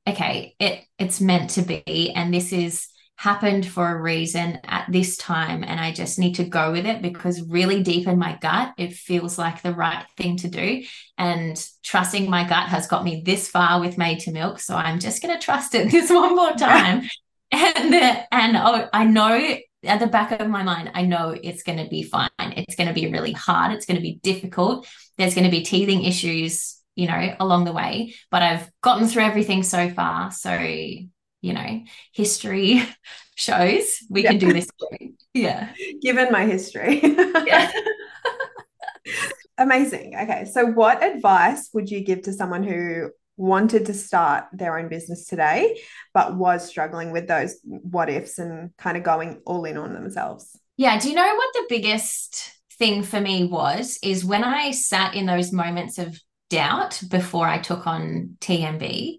okay, 0.06 0.54
it 0.58 0.84
it's 0.98 1.22
meant 1.22 1.50
to 1.50 1.62
be, 1.62 2.12
and 2.14 2.34
this 2.34 2.52
is 2.52 2.88
happened 3.18 3.66
for 3.66 3.90
a 3.90 4.00
reason 4.00 4.60
at 4.62 4.86
this 4.88 5.16
time 5.16 5.64
and 5.64 5.80
I 5.80 5.90
just 5.90 6.20
need 6.20 6.36
to 6.36 6.44
go 6.44 6.70
with 6.70 6.86
it 6.86 7.02
because 7.02 7.42
really 7.42 7.82
deep 7.82 8.06
in 8.06 8.16
my 8.16 8.38
gut 8.40 8.74
it 8.78 8.92
feels 8.92 9.36
like 9.36 9.60
the 9.60 9.74
right 9.74 10.06
thing 10.16 10.36
to 10.36 10.48
do 10.48 10.84
and 11.18 11.68
trusting 11.82 12.30
my 12.30 12.48
gut 12.48 12.68
has 12.68 12.86
got 12.86 13.02
me 13.02 13.22
this 13.26 13.48
far 13.48 13.80
with 13.80 13.98
made 13.98 14.20
to 14.20 14.30
milk 14.30 14.60
so 14.60 14.76
I'm 14.76 15.00
just 15.00 15.20
going 15.20 15.36
to 15.36 15.44
trust 15.44 15.74
it 15.74 15.90
this 15.90 16.10
one 16.10 16.36
more 16.36 16.52
time 16.52 17.08
and 17.50 17.94
and 18.30 18.56
oh, 18.56 18.88
I 18.92 19.04
know 19.04 19.56
at 19.82 19.98
the 19.98 20.06
back 20.06 20.40
of 20.40 20.48
my 20.48 20.62
mind 20.62 20.92
I 20.94 21.02
know 21.02 21.30
it's 21.30 21.64
going 21.64 21.78
to 21.78 21.88
be 21.88 22.04
fine 22.04 22.30
it's 22.38 22.76
going 22.76 22.88
to 22.88 22.94
be 22.94 23.10
really 23.10 23.32
hard 23.32 23.72
it's 23.72 23.84
going 23.84 23.96
to 23.96 24.02
be 24.02 24.20
difficult 24.22 24.86
there's 25.16 25.34
going 25.34 25.44
to 25.44 25.50
be 25.50 25.64
teething 25.64 26.04
issues 26.04 26.76
you 26.94 27.06
know, 27.06 27.36
along 27.38 27.64
the 27.64 27.72
way. 27.72 28.12
But 28.28 28.42
I've 28.42 28.68
gotten 28.80 29.06
through 29.06 29.22
everything 29.22 29.62
so 29.62 29.88
far. 29.88 30.32
So, 30.32 30.50
you 31.40 31.52
know, 31.52 31.82
history 32.12 32.82
shows 33.34 33.98
we 34.10 34.24
yeah. 34.24 34.30
can 34.30 34.38
do 34.38 34.52
this. 34.52 34.68
Yeah. 35.34 35.72
Given 36.00 36.32
my 36.32 36.46
history. 36.46 37.00
yeah. 37.46 37.70
Amazing. 39.58 40.14
Okay. 40.20 40.44
So, 40.44 40.66
what 40.66 41.02
advice 41.02 41.70
would 41.72 41.90
you 41.90 42.00
give 42.04 42.22
to 42.22 42.32
someone 42.32 42.62
who 42.62 43.10
wanted 43.36 43.86
to 43.86 43.94
start 43.94 44.44
their 44.52 44.78
own 44.78 44.88
business 44.88 45.26
today, 45.26 45.80
but 46.12 46.36
was 46.36 46.68
struggling 46.68 47.12
with 47.12 47.28
those 47.28 47.56
what 47.64 48.10
ifs 48.10 48.38
and 48.38 48.76
kind 48.76 48.96
of 48.96 49.02
going 49.02 49.40
all 49.46 49.64
in 49.64 49.76
on 49.76 49.92
themselves? 49.92 50.58
Yeah. 50.76 50.98
Do 50.98 51.08
you 51.08 51.14
know 51.14 51.34
what 51.34 51.54
the 51.54 51.66
biggest 51.68 52.52
thing 52.78 53.02
for 53.02 53.20
me 53.20 53.44
was? 53.44 53.98
Is 54.02 54.24
when 54.24 54.44
I 54.44 54.72
sat 54.72 55.14
in 55.14 55.26
those 55.26 55.52
moments 55.52 55.98
of 55.98 56.18
doubt 56.48 57.02
before 57.08 57.46
I 57.46 57.58
took 57.58 57.86
on 57.86 58.36
TMB. 58.40 59.18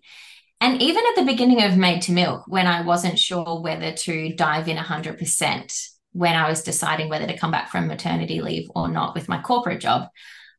And 0.62 0.82
even 0.82 1.04
at 1.06 1.15
the 1.15 1.32
beginning 1.32 1.63
of 1.63 1.78
Made 1.78 2.02
to 2.04 2.12
Milk, 2.12 2.43
when 2.48 2.67
I 2.67 2.82
wasn't 2.82 3.17
sure 3.17 3.62
whether 3.62 3.93
to 3.93 4.36
dive 4.36 4.67
in 4.67 4.78
100%, 4.78 5.89
when 6.12 6.36
I 6.36 6.50
was 6.50 6.63
deciding 6.63 7.10
whether 7.10 7.28
to 7.28 7.38
come 7.38 7.52
back 7.52 7.69
from 7.69 7.88
maternity 7.88 8.41
leave 8.41 8.69
or 8.76 8.89
not 8.89 9.15
with 9.15 9.30
my 9.30 9.41
corporate 9.41 9.80
job, 9.80 10.10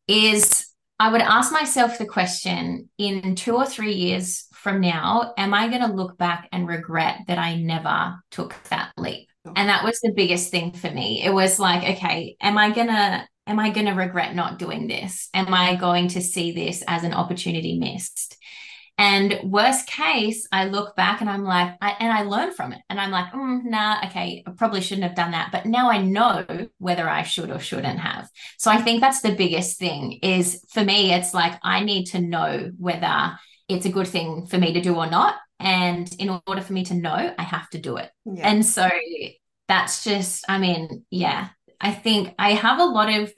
is 0.09 0.67
I 0.99 1.11
would 1.11 1.23
ask 1.23 1.53
myself 1.53 1.99
the 1.99 2.07
question 2.07 2.89
in 2.99 3.35
two 3.35 3.57
or 3.57 3.67
three 3.67 3.95
years 3.95 4.47
from 4.53 4.81
now, 4.81 5.33
am 5.39 5.55
I 5.55 5.69
going 5.69 5.81
to 5.81 5.93
look 5.93 6.19
back 6.19 6.49
and 6.53 6.69
regret 6.69 7.23
that 7.27 7.39
I 7.39 7.57
never 7.57 8.21
took 8.31 8.55
that 8.69 8.93
leap? 8.97 9.29
Oh. 9.47 9.53
And 9.57 9.69
that 9.69 9.85
was 9.85 10.01
the 10.01 10.13
biggest 10.13 10.51
thing 10.51 10.73
for 10.73 10.91
me. 10.91 11.23
It 11.25 11.33
was 11.33 11.59
like, 11.59 11.97
okay, 11.97 12.37
am 12.41 12.59
I 12.59 12.71
going 12.71 12.89
to 12.89 13.27
am 13.47 13.59
I 13.59 13.71
going 13.71 13.87
to 13.87 13.93
regret 13.93 14.35
not 14.35 14.59
doing 14.59 14.87
this? 14.87 15.29
Am 15.35 15.53
I 15.53 15.75
going 15.75 16.09
to 16.09 16.21
see 16.21 16.53
this 16.53 16.85
as 16.87 17.03
an 17.03 17.15
opportunity 17.15 17.79
missed? 17.79 18.37
And 19.01 19.41
worst 19.51 19.87
case, 19.87 20.47
I 20.53 20.67
look 20.67 20.95
back 20.95 21.23
and 21.23 21.31
I'm 21.31 21.43
like, 21.43 21.75
I, 21.81 21.97
and 22.01 22.13
I 22.13 22.21
learn 22.21 22.53
from 22.53 22.75
it. 22.75 22.83
And 22.91 23.01
I'm 23.01 23.11
like, 23.11 23.33
mm, 23.33 23.65
nah, 23.65 24.05
okay, 24.05 24.45
I 24.47 24.51
probably 24.51 24.83
shouldn't 24.83 25.07
have 25.07 25.17
done 25.17 25.31
that. 25.31 25.51
But 25.51 25.65
now 25.65 25.91
I 25.91 26.03
know 26.03 26.45
whether 26.77 27.09
I 27.09 27.23
should 27.23 27.51
or 27.51 27.61
shouldn't 27.61 27.99
have. 27.99 28.29
So 28.59 28.71
I 28.71 28.83
think 28.83 29.01
that's 29.01 29.23
the 29.23 29.35
biggest 29.35 29.79
thing 29.79 30.19
is 30.23 30.63
for 30.69 30.85
me, 30.85 31.15
it's 31.15 31.33
like 31.33 31.59
I 31.63 31.83
need 31.83 32.09
to 32.09 32.21
know 32.21 32.73
whether 32.77 33.39
it's 33.71 33.87
a 33.87 33.91
good 33.91 34.07
thing 34.07 34.47
for 34.47 34.59
me 34.59 34.75
to 34.75 34.83
do 34.83 34.95
or 34.95 35.09
not. 35.09 35.37
And 35.59 36.15
in 36.19 36.39
order 36.47 36.61
for 36.61 36.75
me 36.75 36.85
to 36.85 36.95
know, 36.95 37.35
I 37.39 37.43
have 37.43 37.71
to 37.71 37.79
do 37.79 37.97
it. 37.97 38.11
Yeah. 38.27 38.51
And 38.51 38.67
so 38.67 38.87
that's 39.67 40.05
just, 40.05 40.45
I 40.47 40.59
mean, 40.59 41.07
yeah, 41.09 41.49
I 41.81 41.93
think 41.93 42.35
I 42.39 42.51
have 42.51 42.79
a 42.79 42.85
lot 42.85 43.11
of 43.11 43.33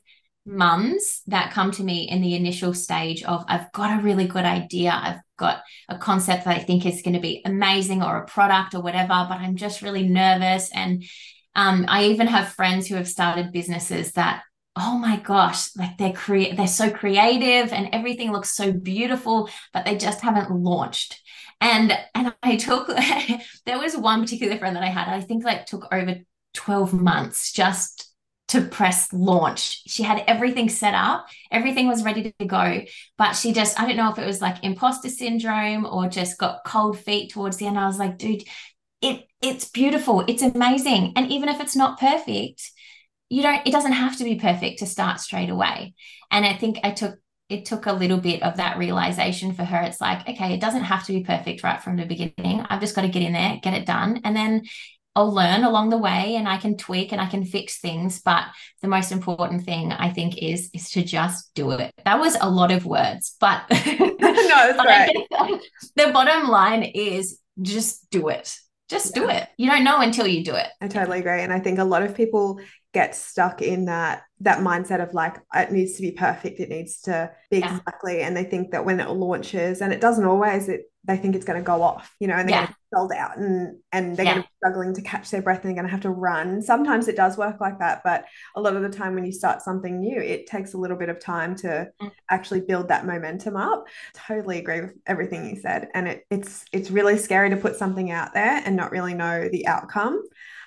mums 0.45 1.23
that 1.29 1.53
come 1.53 1.71
to 1.71 1.85
me 1.85 2.09
in 2.09 2.21
the 2.21 2.35
initial 2.35 2.75
stage 2.75 3.23
of 3.23 3.45
I've 3.47 3.71
got 3.73 3.99
a 3.99 4.03
really 4.03 4.27
good 4.27 4.45
idea, 4.45 4.91
I've 4.93 5.21
got 5.43 5.63
a 5.89 5.99
concept 5.99 6.45
that 6.45 6.57
I 6.57 6.63
think 6.63 6.87
is 6.87 7.03
going 7.03 7.15
to 7.15 7.21
be 7.21 7.43
amazing 7.45 8.03
or 8.03 8.17
a 8.17 8.27
product 8.27 8.75
or 8.75 8.81
whatever, 8.81 9.27
but 9.29 9.41
I'm 9.41 9.57
just 9.57 9.83
really 9.83 10.09
nervous. 10.09 10.71
And 10.73 11.05
um, 11.55 11.85
I 11.89 12.05
even 12.07 12.29
have 12.29 12.55
friends 12.55 12.87
who 12.87 12.95
have 12.95 13.09
started 13.09 13.53
businesses 13.53 14.13
that 14.13 14.43
oh 14.75 14.97
my 14.97 15.17
gosh 15.19 15.77
like 15.77 15.99
they're 15.99 16.15
cre- 16.15 16.55
they're 16.57 16.67
so 16.67 16.91
creative 16.91 17.73
and 17.75 17.91
everything 17.93 18.33
looks 18.33 18.57
so 18.57 18.73
beautiful 18.73 19.51
but 19.75 19.85
they 19.85 19.99
just 19.99 20.23
haven't 20.23 20.51
launched 20.51 21.21
and 21.61 21.93
and 22.15 22.35
i 22.43 22.57
took 22.57 22.87
there 23.67 23.79
was 23.79 23.95
one 23.95 24.23
particular 24.23 24.57
friend 24.57 24.75
that 24.75 24.83
i 24.83 24.89
had 24.89 25.09
i 25.09 25.21
think 25.21 25.45
like 25.45 25.67
took 25.67 25.87
over 25.93 26.17
12 26.55 26.95
months 26.95 27.53
just 27.53 28.12
to 28.53 28.61
press 28.61 29.11
launch. 29.15 29.83
She 29.87 30.03
had 30.03 30.23
everything 30.27 30.69
set 30.69 30.93
up, 30.93 31.27
everything 31.51 31.89
was 31.89 32.05
ready 32.05 32.35
to 32.39 32.45
go, 32.45 32.83
but 33.17 33.33
she 33.33 33.55
just, 33.55 33.81
I 33.81 33.87
don't 33.87 33.97
know 33.97 34.13
if 34.13 34.19
it 34.19 34.27
was 34.27 34.43
like 34.43 34.63
imposter 34.63 35.09
syndrome 35.09 35.87
or 35.87 36.07
just 36.07 36.37
got 36.37 36.61
cold 36.67 36.99
feet 36.99 37.33
towards 37.33 37.57
the 37.57 37.67
end. 37.67 37.79
I 37.79 37.87
was 37.87 37.99
like, 37.99 38.19
dude, 38.19 38.45
it 39.01 39.25
it's 39.41 39.71
beautiful, 39.71 40.23
it's 40.29 40.43
amazing. 40.43 41.15
And 41.17 41.33
even 41.33 41.49
if 41.49 41.61
it's 41.61 41.75
not 41.75 41.99
perfect, 41.99 42.63
you 43.31 43.41
don't, 43.43 43.67
it 43.67 43.73
doesn't 43.73 43.93
have 43.93 44.19
to 44.19 44.25
be 44.25 44.35
perfect 44.35 44.81
to 44.81 44.87
start 44.87 45.21
straight 45.21 45.49
away. 45.49 45.95
And 46.31 46.45
I 46.45 46.53
think 46.53 46.79
I 46.85 46.91
took 46.91 47.19
it 47.49 47.65
took 47.65 47.87
a 47.87 47.93
little 47.93 48.19
bit 48.19 48.43
of 48.43 48.59
that 48.59 48.77
realization 48.79 49.55
for 49.55 49.65
her. 49.65 49.81
It's 49.83 50.01
like, 50.01 50.29
okay, 50.29 50.53
it 50.55 50.61
doesn't 50.61 50.85
have 50.85 51.07
to 51.07 51.13
be 51.13 51.25
perfect 51.25 51.63
right 51.63 51.83
from 51.83 51.97
the 51.97 52.07
beginning. 52.07 52.61
I've 52.69 52.81
just 52.81 52.95
got 52.95 53.03
to 53.03 53.09
get 53.09 53.23
in 53.23 53.33
there, 53.33 53.59
get 53.63 53.75
it 53.75 53.87
done. 53.87 54.21
And 54.25 54.37
then 54.37 54.63
I'll 55.15 55.33
learn 55.33 55.65
along 55.65 55.91
the 55.91 55.99
way 55.99 56.37
and 56.37 56.49
I 56.49 56.57
can 56.57 56.77
tweak 56.77 57.13
and 57.13 57.21
I 57.21 57.27
can 57.27 57.45
fix 57.45 57.81
things. 57.81 58.23
But 58.23 58.45
the 58.81 58.89
most 58.89 59.13
important 59.13 59.65
thing 59.65 59.93
I 59.93 60.11
think 60.11 60.39
is 60.39 60.71
is 60.73 60.91
to 60.93 61.03
just 61.03 61.55
do 61.55 61.71
it. 61.73 61.93
That 62.05 62.19
was 62.19 62.37
a 62.41 62.51
lot 62.51 62.73
of 62.73 62.87
words, 62.87 63.37
but 63.41 63.65
no, 63.71 63.77
it's 63.81 65.93
the 65.97 66.13
bottom 66.13 66.49
line 66.49 66.83
is 66.83 67.39
just 67.61 68.11
do 68.11 68.29
it. 68.29 68.57
Just 68.89 69.15
yeah. 69.15 69.23
do 69.23 69.29
it. 69.31 69.49
You 69.57 69.71
don't 69.71 69.85
know 69.85 70.01
until 70.01 70.27
you 70.27 70.45
do 70.45 70.55
it. 70.55 70.69
I 70.81 70.89
totally 70.89 71.21
agree. 71.21 71.41
And 71.41 71.53
I 71.53 71.61
think 71.61 71.79
a 71.79 71.85
lot 71.85 72.03
of 72.03 72.15
people 72.15 72.61
get 72.93 73.15
stuck 73.15 73.63
in 73.63 73.87
that 73.87 74.23
that 74.41 74.59
mindset 74.59 75.03
of 75.03 75.15
like 75.15 75.37
it 75.55 75.73
needs 75.73 75.95
to 75.95 76.03
be 76.03 76.11
perfect 76.11 76.61
it 76.61 76.69
needs 76.69 77.01
to 77.01 77.31
be 77.51 77.59
yeah. 77.59 77.77
exactly 77.77 78.21
and 78.21 78.37
they 78.37 78.45
think 78.45 78.71
that 78.71 78.85
when 78.85 79.01
it 79.01 79.09
launches 79.09 79.81
and 79.81 79.93
it 79.93 80.01
doesn't 80.01 80.27
always 80.27 80.69
it 80.69 80.92
they 81.05 81.17
think 81.17 81.35
it's 81.35 81.45
going 81.45 81.59
to 81.59 81.65
go 81.65 81.83
off 81.83 82.15
you 82.21 82.29
know 82.29 82.35
and 82.35 82.49
they're 82.49 82.57
yeah. 82.57 82.67
going 82.67 82.69
to 82.69 82.73
be 82.73 82.97
sold 82.97 83.13
out 83.13 83.37
and 83.37 83.77
and 83.93 84.17
they're 84.17 84.25
yeah. 84.25 84.33
going 84.35 84.43
to 84.43 84.49
be 84.49 84.55
struggling 84.59 84.95
to 84.95 85.03
catch 85.03 85.31
their 85.31 85.43
breath 85.43 85.65
and 85.65 85.71
they're 85.71 85.75
going 85.75 85.87
to 85.87 85.91
have 85.91 86.01
to 86.01 86.11
run 86.11 86.63
sometimes 86.63 87.09
it 87.09 87.17
does 87.17 87.37
work 87.37 87.61
like 87.61 87.79
that 87.79 88.03
but 88.05 88.25
a 88.57 88.61
lot 88.61 88.77
of 88.77 88.83
the 88.83 88.89
time 88.89 89.15
when 89.15 89.25
you 89.25 89.33
start 89.33 89.63
something 89.63 90.01
new 90.01 90.21
it 90.21 90.47
takes 90.47 90.75
a 90.75 90.79
little 90.79 90.97
bit 90.97 91.09
of 91.09 91.19
time 91.19 91.55
to 91.57 91.89
mm. 92.01 92.11
actually 92.31 92.61
build 92.61 92.89
that 92.89 93.07
momentum 93.07 93.57
up 93.57 93.85
totally 94.15 94.59
agree 94.59 94.81
with 94.81 94.95
everything 95.07 95.49
you 95.49 95.61
said 95.61 95.89
and 95.95 96.09
it, 96.09 96.25
it's 96.31 96.65
it's 96.73 96.91
really 96.91 97.19
scary 97.19 97.51
to 97.51 97.57
put 97.57 97.77
something 97.77 98.11
out 98.11 98.33
there 98.35 98.63
and 98.65 98.77
not 98.77 98.93
really 98.93 99.15
know 99.15 99.49
the 99.51 99.67
outcome 99.67 100.23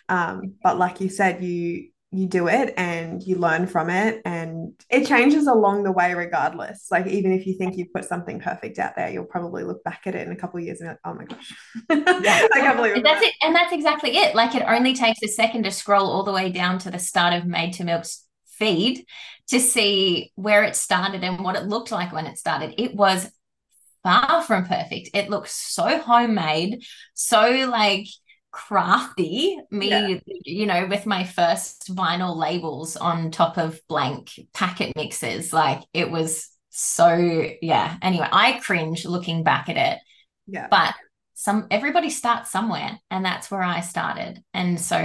um, 0.07 0.53
but 0.61 0.77
like 0.77 1.01
you 1.01 1.09
said 1.09 1.43
you 1.43 1.87
you 2.17 2.27
do 2.27 2.47
it 2.47 2.73
and 2.77 3.21
you 3.23 3.37
learn 3.37 3.67
from 3.67 3.89
it 3.89 4.21
and 4.25 4.73
it 4.89 5.07
changes 5.07 5.47
along 5.47 5.83
the 5.83 5.91
way 5.91 6.13
regardless. 6.13 6.87
Like 6.91 7.07
even 7.07 7.31
if 7.31 7.45
you 7.45 7.57
think 7.57 7.75
you've 7.75 7.93
put 7.93 8.05
something 8.05 8.39
perfect 8.39 8.79
out 8.79 8.95
there 8.95 9.09
you'll 9.09 9.25
probably 9.25 9.63
look 9.63 9.83
back 9.83 10.01
at 10.05 10.15
it 10.15 10.25
in 10.25 10.33
a 10.33 10.35
couple 10.35 10.59
of 10.59 10.65
years 10.65 10.81
and 10.81 10.89
like, 10.89 10.99
oh 11.05 11.13
my 11.13 11.25
gosh. 11.25 11.53
Yeah. 11.89 12.47
i 12.53 12.59
can't 12.59 12.77
believe 12.77 13.03
that's 13.03 13.23
it 13.23 13.33
and 13.41 13.55
that's 13.55 13.73
exactly 13.73 14.17
it. 14.17 14.35
Like 14.35 14.55
it 14.55 14.63
only 14.67 14.93
takes 14.93 15.21
a 15.23 15.27
second 15.27 15.63
to 15.63 15.71
scroll 15.71 16.09
all 16.09 16.23
the 16.23 16.31
way 16.31 16.49
down 16.51 16.79
to 16.79 16.91
the 16.91 16.99
start 16.99 17.33
of 17.33 17.45
made 17.45 17.73
to 17.73 17.83
milk's 17.83 18.25
feed 18.45 19.05
to 19.47 19.59
see 19.59 20.31
where 20.35 20.63
it 20.63 20.75
started 20.75 21.23
and 21.23 21.43
what 21.43 21.55
it 21.55 21.65
looked 21.65 21.91
like 21.91 22.11
when 22.11 22.25
it 22.25 22.37
started. 22.37 22.75
It 22.77 22.95
was 22.95 23.29
far 24.03 24.41
from 24.41 24.65
perfect. 24.65 25.09
It 25.13 25.29
looked 25.29 25.49
so 25.49 25.99
homemade 25.99 26.83
so 27.13 27.67
like 27.69 28.07
crafty 28.55 29.59
me 29.69 29.89
yeah. 29.89 30.17
you 30.45 30.65
know 30.65 30.87
with 30.87 31.05
my 31.05 31.25
first 31.25 31.93
vinyl 31.93 32.37
labels 32.37 32.95
on 32.95 33.29
top 33.29 33.57
of 33.57 33.81
blank 33.89 34.39
packet 34.53 34.95
mixes 34.95 35.51
like 35.51 35.81
it 35.93 36.09
was 36.09 36.55
so 36.77 37.47
yeah. 37.61 37.97
Anyway 38.01 38.27
i 38.31 38.53
cringe 38.59 39.05
looking 39.05 39.43
back 39.43 39.69
at 39.69 39.77
it. 39.77 39.99
Yeah. 40.47 40.67
But 40.69 40.93
some 41.33 41.67
everybody 41.69 42.09
starts 42.09 42.51
somewhere 42.51 42.99
and 43.09 43.23
that's 43.25 43.49
where 43.51 43.63
i 43.63 43.81
started. 43.81 44.41
And 44.53 44.79
so 44.79 44.99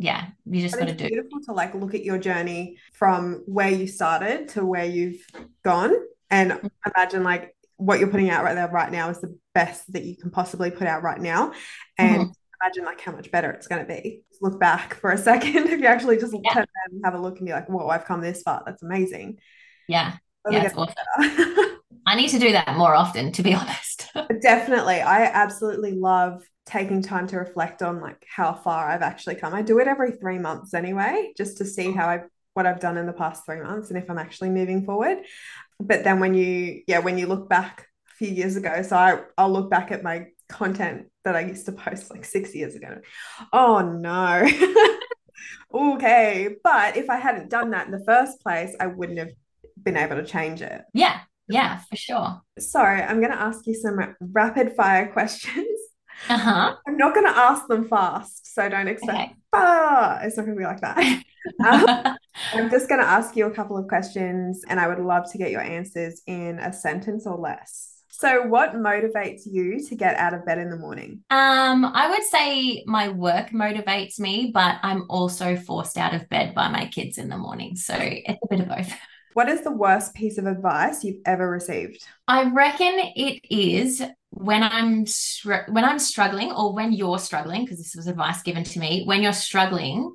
yeah 0.00 0.26
you 0.44 0.60
just 0.60 0.78
got 0.78 0.86
to 0.86 0.94
do 0.94 1.08
beautiful 1.08 1.40
to 1.46 1.52
like 1.52 1.74
look 1.74 1.94
at 1.94 2.04
your 2.04 2.18
journey 2.18 2.76
from 2.92 3.42
where 3.46 3.70
you 3.70 3.88
started 3.88 4.50
to 4.50 4.64
where 4.64 4.84
you've 4.84 5.24
gone. 5.64 5.94
And 6.30 6.52
mm-hmm. 6.52 6.66
imagine 6.94 7.24
like 7.24 7.56
what 7.76 8.00
you're 8.00 8.10
putting 8.10 8.30
out 8.30 8.44
right 8.44 8.54
there 8.54 8.68
right 8.68 8.90
now 8.90 9.08
is 9.10 9.20
the 9.20 9.36
best 9.54 9.92
that 9.92 10.04
you 10.04 10.16
can 10.16 10.30
possibly 10.30 10.70
put 10.70 10.86
out 10.86 11.02
right 11.02 11.20
now. 11.20 11.52
And 11.96 12.22
mm-hmm 12.22 12.32
imagine 12.62 12.84
like 12.84 13.00
how 13.00 13.12
much 13.12 13.30
better 13.30 13.50
it's 13.50 13.66
going 13.66 13.84
to 13.84 13.88
be. 13.88 14.22
look 14.40 14.58
back 14.60 14.94
for 14.94 15.10
a 15.10 15.18
second 15.18 15.56
if 15.68 15.80
you 15.80 15.86
actually 15.86 16.18
just 16.18 16.34
yeah. 16.42 16.52
turn 16.52 16.64
around 16.64 16.92
and 16.92 17.02
have 17.04 17.14
a 17.14 17.18
look 17.18 17.38
and 17.38 17.46
be 17.46 17.52
like, 17.52 17.68
"Whoa, 17.68 17.88
I've 17.88 18.04
come 18.04 18.20
this 18.20 18.42
far. 18.42 18.62
That's 18.64 18.82
amazing." 18.82 19.38
Yeah, 19.88 20.16
yeah, 20.50 20.70
awesome. 20.76 20.94
I 22.06 22.14
need 22.14 22.28
to 22.30 22.38
do 22.38 22.52
that 22.52 22.76
more 22.76 22.94
often, 22.94 23.32
to 23.32 23.42
be 23.42 23.54
honest. 23.54 24.10
Definitely, 24.40 25.00
I 25.00 25.24
absolutely 25.24 25.92
love 25.92 26.42
taking 26.66 27.02
time 27.02 27.26
to 27.28 27.38
reflect 27.38 27.82
on 27.82 28.00
like 28.00 28.24
how 28.28 28.54
far 28.54 28.88
I've 28.88 29.02
actually 29.02 29.36
come. 29.36 29.54
I 29.54 29.62
do 29.62 29.78
it 29.78 29.88
every 29.88 30.12
three 30.12 30.38
months 30.38 30.74
anyway, 30.74 31.32
just 31.36 31.58
to 31.58 31.64
see 31.64 31.92
how 31.92 32.08
I've 32.08 32.28
what 32.54 32.66
I've 32.66 32.80
done 32.80 32.96
in 32.96 33.06
the 33.06 33.12
past 33.12 33.44
three 33.46 33.60
months 33.60 33.88
and 33.88 33.98
if 33.98 34.10
I'm 34.10 34.18
actually 34.18 34.50
moving 34.50 34.84
forward. 34.84 35.18
But 35.78 36.02
then 36.02 36.18
when 36.18 36.34
you 36.34 36.82
yeah 36.86 36.98
when 36.98 37.18
you 37.18 37.26
look 37.26 37.48
back 37.48 37.86
a 38.10 38.14
few 38.16 38.28
years 38.28 38.56
ago, 38.56 38.82
so 38.82 38.96
I, 38.96 39.20
I'll 39.36 39.52
look 39.52 39.70
back 39.70 39.92
at 39.92 40.02
my 40.02 40.26
content 40.48 41.06
that 41.24 41.36
I 41.36 41.40
used 41.40 41.66
to 41.66 41.72
post 41.72 42.10
like 42.10 42.24
six 42.24 42.54
years 42.54 42.74
ago. 42.74 43.00
Oh 43.52 43.80
no. 43.80 44.48
okay. 45.74 46.56
But 46.62 46.96
if 46.96 47.10
I 47.10 47.16
hadn't 47.16 47.50
done 47.50 47.70
that 47.70 47.86
in 47.86 47.92
the 47.92 48.04
first 48.04 48.40
place, 48.40 48.74
I 48.80 48.86
wouldn't 48.86 49.18
have 49.18 49.32
been 49.82 49.96
able 49.96 50.16
to 50.16 50.24
change 50.24 50.62
it. 50.62 50.82
Yeah. 50.94 51.20
Yeah, 51.48 51.78
for 51.88 51.96
sure. 51.96 52.42
So 52.58 52.80
I'm 52.80 53.20
going 53.20 53.32
to 53.32 53.40
ask 53.40 53.66
you 53.66 53.74
some 53.74 54.14
rapid 54.20 54.76
fire 54.76 55.10
questions. 55.10 55.66
Uh-huh. 56.28 56.74
I'm 56.86 56.96
not 56.96 57.14
going 57.14 57.26
to 57.26 57.36
ask 57.36 57.66
them 57.68 57.88
fast, 57.88 58.54
so 58.54 58.68
don't 58.68 58.88
expect. 58.88 59.16
Okay. 59.16 59.34
Ah, 59.52 60.20
it's 60.22 60.36
not 60.36 60.44
going 60.44 60.56
to 60.56 60.60
be 60.60 60.66
like 60.66 60.80
that. 60.80 60.98
um, 61.64 62.16
I'm 62.52 62.70
just 62.70 62.88
going 62.88 63.00
to 63.00 63.06
ask 63.06 63.36
you 63.36 63.46
a 63.46 63.50
couple 63.50 63.78
of 63.78 63.86
questions, 63.86 64.62
and 64.68 64.78
I 64.78 64.88
would 64.88 64.98
love 64.98 65.30
to 65.32 65.38
get 65.38 65.50
your 65.50 65.60
answers 65.60 66.20
in 66.26 66.58
a 66.58 66.72
sentence 66.72 67.26
or 67.26 67.38
less. 67.38 67.97
So, 68.18 68.42
what 68.48 68.74
motivates 68.74 69.42
you 69.46 69.80
to 69.86 69.94
get 69.94 70.16
out 70.16 70.34
of 70.34 70.44
bed 70.44 70.58
in 70.58 70.70
the 70.70 70.76
morning? 70.76 71.22
Um, 71.30 71.84
I 71.84 72.10
would 72.10 72.24
say 72.24 72.82
my 72.84 73.10
work 73.10 73.50
motivates 73.50 74.18
me, 74.18 74.50
but 74.52 74.74
I'm 74.82 75.04
also 75.08 75.54
forced 75.54 75.96
out 75.96 76.14
of 76.14 76.28
bed 76.28 76.52
by 76.52 76.68
my 76.68 76.86
kids 76.86 77.16
in 77.16 77.28
the 77.28 77.38
morning. 77.38 77.76
So, 77.76 77.94
it's 77.96 78.40
a 78.42 78.48
bit 78.48 78.60
of 78.60 78.68
both. 78.68 78.92
What 79.34 79.48
is 79.48 79.60
the 79.60 79.70
worst 79.70 80.14
piece 80.14 80.36
of 80.36 80.46
advice 80.46 81.04
you've 81.04 81.20
ever 81.24 81.48
received? 81.48 82.04
I 82.26 82.50
reckon 82.50 82.92
it 83.14 83.40
is 83.48 84.02
when 84.30 84.64
I'm 84.64 85.06
str- 85.06 85.68
when 85.68 85.84
I'm 85.84 86.00
struggling 86.00 86.50
or 86.50 86.74
when 86.74 86.92
you're 86.92 87.20
struggling 87.20 87.64
because 87.64 87.78
this 87.78 87.94
was 87.94 88.08
advice 88.08 88.42
given 88.42 88.64
to 88.64 88.80
me, 88.80 89.04
when 89.04 89.22
you're 89.22 89.32
struggling, 89.32 90.12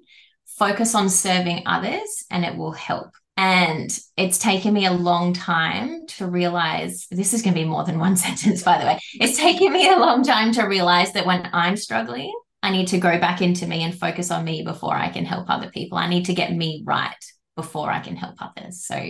focus 0.57 0.93
on 0.93 1.07
serving 1.07 1.63
others 1.65 2.25
and 2.31 2.43
it 2.43 2.57
will 2.57 2.73
help. 2.73 3.11
And 3.35 3.97
it's 4.15 4.37
taken 4.37 4.73
me 4.73 4.85
a 4.85 4.93
long 4.93 5.33
time 5.33 6.05
to 6.07 6.27
realize 6.27 7.07
this 7.09 7.33
is 7.33 7.41
going 7.41 7.55
to 7.55 7.59
be 7.59 7.67
more 7.67 7.83
than 7.83 7.99
one 7.99 8.15
sentence, 8.17 8.63
by 8.63 8.77
the 8.77 8.85
way. 8.85 8.99
It's 9.13 9.37
taken 9.37 9.73
me 9.73 9.89
a 9.89 9.97
long 9.97 10.23
time 10.23 10.51
to 10.53 10.63
realize 10.63 11.13
that 11.13 11.25
when 11.25 11.49
I'm 11.51 11.77
struggling, 11.77 12.33
I 12.61 12.71
need 12.71 12.87
to 12.89 12.97
go 12.97 13.19
back 13.19 13.41
into 13.41 13.67
me 13.67 13.83
and 13.83 13.97
focus 13.97 14.31
on 14.31 14.45
me 14.45 14.63
before 14.63 14.95
I 14.95 15.09
can 15.09 15.25
help 15.25 15.49
other 15.49 15.69
people. 15.69 15.97
I 15.97 16.07
need 16.07 16.25
to 16.25 16.33
get 16.33 16.53
me 16.53 16.83
right 16.85 17.13
before 17.55 17.91
I 17.91 17.99
can 17.99 18.15
help 18.15 18.35
others. 18.39 18.85
So, 18.85 19.03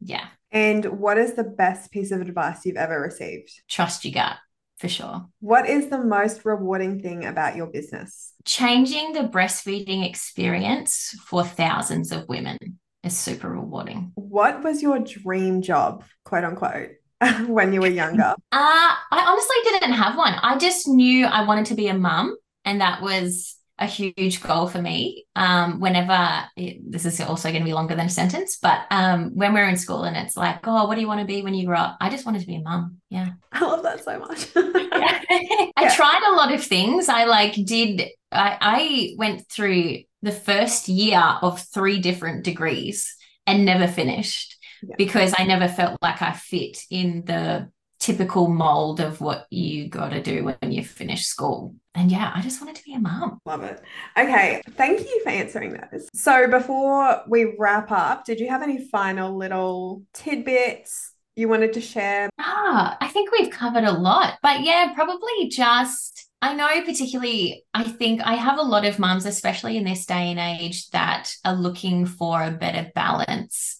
yeah. 0.00 0.28
And 0.52 0.84
what 0.84 1.18
is 1.18 1.34
the 1.34 1.44
best 1.44 1.90
piece 1.90 2.12
of 2.12 2.20
advice 2.20 2.64
you've 2.64 2.76
ever 2.76 3.00
received? 3.00 3.50
Trust 3.68 4.04
your 4.04 4.14
gut 4.14 4.36
for 4.80 4.88
sure. 4.88 5.26
What 5.40 5.68
is 5.68 5.88
the 5.88 6.02
most 6.02 6.44
rewarding 6.44 7.00
thing 7.00 7.26
about 7.26 7.54
your 7.54 7.66
business? 7.66 8.32
Changing 8.44 9.12
the 9.12 9.24
breastfeeding 9.24 10.08
experience 10.08 11.14
for 11.26 11.44
thousands 11.44 12.12
of 12.12 12.28
women 12.28 12.79
is 13.02 13.16
super 13.16 13.50
rewarding. 13.50 14.12
What 14.14 14.62
was 14.62 14.82
your 14.82 14.98
dream 14.98 15.62
job, 15.62 16.04
quote 16.24 16.44
unquote, 16.44 16.90
when 17.46 17.72
you 17.72 17.80
were 17.80 17.88
younger? 17.88 18.34
Uh, 18.52 18.92
I 19.12 19.24
honestly 19.26 19.56
didn't 19.64 19.94
have 19.94 20.16
one. 20.16 20.34
I 20.42 20.58
just 20.58 20.88
knew 20.88 21.24
I 21.24 21.46
wanted 21.46 21.66
to 21.66 21.74
be 21.74 21.86
a 21.88 21.94
mum, 21.94 22.36
and 22.64 22.80
that 22.80 23.00
was 23.00 23.56
a 23.80 23.86
huge 23.86 24.42
goal 24.42 24.68
for 24.68 24.80
me. 24.80 25.24
Um, 25.34 25.80
whenever 25.80 26.44
it, 26.56 26.78
this 26.90 27.06
is 27.06 27.20
also 27.20 27.48
going 27.48 27.62
to 27.62 27.66
be 27.66 27.72
longer 27.72 27.96
than 27.96 28.06
a 28.06 28.10
sentence, 28.10 28.58
but 28.60 28.82
um, 28.90 29.34
when 29.34 29.54
we're 29.54 29.68
in 29.68 29.78
school 29.78 30.04
and 30.04 30.16
it's 30.16 30.36
like, 30.36 30.66
oh, 30.66 30.86
what 30.86 30.96
do 30.96 31.00
you 31.00 31.06
want 31.06 31.20
to 31.20 31.26
be 31.26 31.42
when 31.42 31.54
you 31.54 31.66
grow 31.66 31.78
up? 31.78 31.96
I 32.00 32.10
just 32.10 32.26
wanted 32.26 32.40
to 32.40 32.46
be 32.46 32.56
a 32.56 32.60
mum. 32.60 32.98
Yeah. 33.08 33.30
I 33.52 33.64
love 33.64 33.82
that 33.82 34.04
so 34.04 34.18
much. 34.18 34.48
I 34.54 35.72
yeah. 35.80 35.94
tried 35.94 36.22
a 36.30 36.36
lot 36.36 36.52
of 36.52 36.62
things. 36.62 37.08
I 37.08 37.24
like 37.24 37.54
did, 37.64 38.02
I, 38.30 38.58
I 38.60 39.14
went 39.16 39.48
through 39.48 40.00
the 40.22 40.32
first 40.32 40.88
year 40.88 41.22
of 41.42 41.60
three 41.60 41.98
different 41.98 42.44
degrees 42.44 43.14
and 43.46 43.64
never 43.64 43.86
finished 43.86 44.56
yeah. 44.82 44.94
because 44.98 45.34
I 45.36 45.44
never 45.44 45.68
felt 45.68 45.98
like 46.02 46.22
I 46.22 46.32
fit 46.32 46.78
in 46.90 47.24
the 47.24 47.70
typical 47.98 48.48
mold 48.48 48.98
of 48.98 49.20
what 49.20 49.46
you 49.50 49.88
got 49.88 50.08
to 50.08 50.22
do 50.22 50.44
when 50.44 50.72
you 50.72 50.82
finish 50.82 51.26
school. 51.26 51.74
And 51.94 52.10
yeah, 52.10 52.32
I 52.34 52.40
just 52.40 52.60
wanted 52.60 52.76
to 52.76 52.84
be 52.84 52.94
a 52.94 52.98
mom. 52.98 53.40
Love 53.44 53.62
it. 53.62 53.82
Okay, 54.16 54.62
thank 54.70 55.00
you 55.00 55.20
for 55.22 55.28
answering 55.28 55.72
those. 55.74 56.08
So 56.14 56.48
before 56.48 57.22
we 57.28 57.54
wrap 57.58 57.90
up, 57.90 58.24
did 58.24 58.40
you 58.40 58.48
have 58.48 58.62
any 58.62 58.88
final 58.88 59.36
little 59.36 60.02
tidbits 60.14 61.09
you 61.40 61.48
wanted 61.48 61.72
to 61.72 61.80
share? 61.80 62.30
Ah, 62.38 62.96
I 63.00 63.08
think 63.08 63.30
we've 63.32 63.50
covered 63.50 63.84
a 63.84 63.92
lot. 63.92 64.38
But 64.42 64.60
yeah, 64.60 64.92
probably 64.94 65.48
just 65.48 66.28
I 66.42 66.54
know, 66.54 66.82
particularly, 66.84 67.64
I 67.74 67.84
think 67.84 68.22
I 68.22 68.34
have 68.34 68.58
a 68.58 68.62
lot 68.62 68.86
of 68.86 68.98
mums, 68.98 69.26
especially 69.26 69.76
in 69.76 69.84
this 69.84 70.06
day 70.06 70.30
and 70.30 70.38
age, 70.38 70.88
that 70.90 71.30
are 71.44 71.54
looking 71.54 72.06
for 72.06 72.42
a 72.42 72.50
better 72.50 72.90
balance 72.94 73.78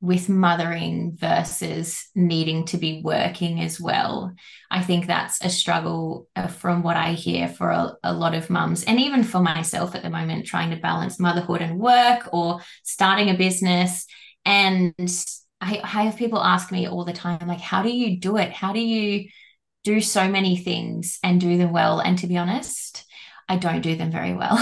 with 0.00 0.28
mothering 0.28 1.12
versus 1.14 2.08
needing 2.16 2.64
to 2.64 2.76
be 2.76 3.02
working 3.04 3.60
as 3.60 3.80
well. 3.80 4.34
I 4.68 4.82
think 4.82 5.06
that's 5.06 5.44
a 5.44 5.48
struggle 5.48 6.26
uh, 6.34 6.48
from 6.48 6.82
what 6.82 6.96
I 6.96 7.12
hear 7.12 7.46
for 7.46 7.70
a, 7.70 7.94
a, 8.02 8.12
lot 8.12 8.34
of 8.34 8.50
mums, 8.50 8.82
and 8.82 8.98
even 8.98 9.22
for 9.22 9.38
myself 9.38 9.94
at 9.94 10.02
the 10.02 10.10
moment, 10.10 10.44
trying 10.44 10.70
to 10.70 10.76
balance 10.76 11.20
motherhood 11.20 11.62
and 11.62 11.78
work 11.78 12.28
or 12.32 12.60
starting 12.82 13.30
a 13.30 13.34
business. 13.34 14.06
And 14.44 14.92
I, 15.62 15.80
I 15.82 16.02
have 16.02 16.16
people 16.16 16.42
ask 16.42 16.72
me 16.72 16.88
all 16.88 17.04
the 17.04 17.12
time, 17.12 17.46
like, 17.46 17.60
how 17.60 17.82
do 17.82 17.88
you 17.88 18.18
do 18.18 18.36
it? 18.36 18.50
How 18.52 18.72
do 18.72 18.80
you 18.80 19.28
do 19.84 20.00
so 20.00 20.28
many 20.28 20.56
things 20.56 21.20
and 21.22 21.40
do 21.40 21.56
them 21.56 21.72
well? 21.72 22.00
And 22.00 22.18
to 22.18 22.26
be 22.26 22.36
honest, 22.36 23.04
I 23.48 23.56
don't 23.56 23.80
do 23.80 23.94
them 23.94 24.10
very 24.10 24.34
well. 24.34 24.58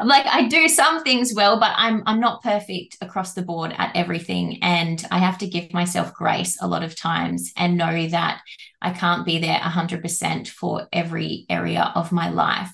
I'm 0.00 0.06
like 0.08 0.24
I 0.26 0.48
do 0.48 0.68
some 0.68 1.02
things 1.02 1.34
well, 1.34 1.60
but 1.60 1.72
I'm 1.76 2.02
I'm 2.06 2.20
not 2.20 2.42
perfect 2.42 2.96
across 3.02 3.34
the 3.34 3.42
board 3.42 3.74
at 3.76 3.94
everything 3.94 4.62
and 4.62 5.04
I 5.10 5.18
have 5.18 5.38
to 5.38 5.46
give 5.46 5.72
myself 5.72 6.14
grace 6.14 6.56
a 6.60 6.68
lot 6.68 6.82
of 6.82 6.96
times 6.96 7.52
and 7.56 7.76
know 7.76 8.06
that 8.08 8.40
I 8.80 8.92
can't 8.92 9.26
be 9.26 9.38
there 9.38 9.58
100% 9.58 10.48
for 10.48 10.86
every 10.92 11.46
area 11.50 11.92
of 11.94 12.12
my 12.12 12.30
life. 12.30 12.70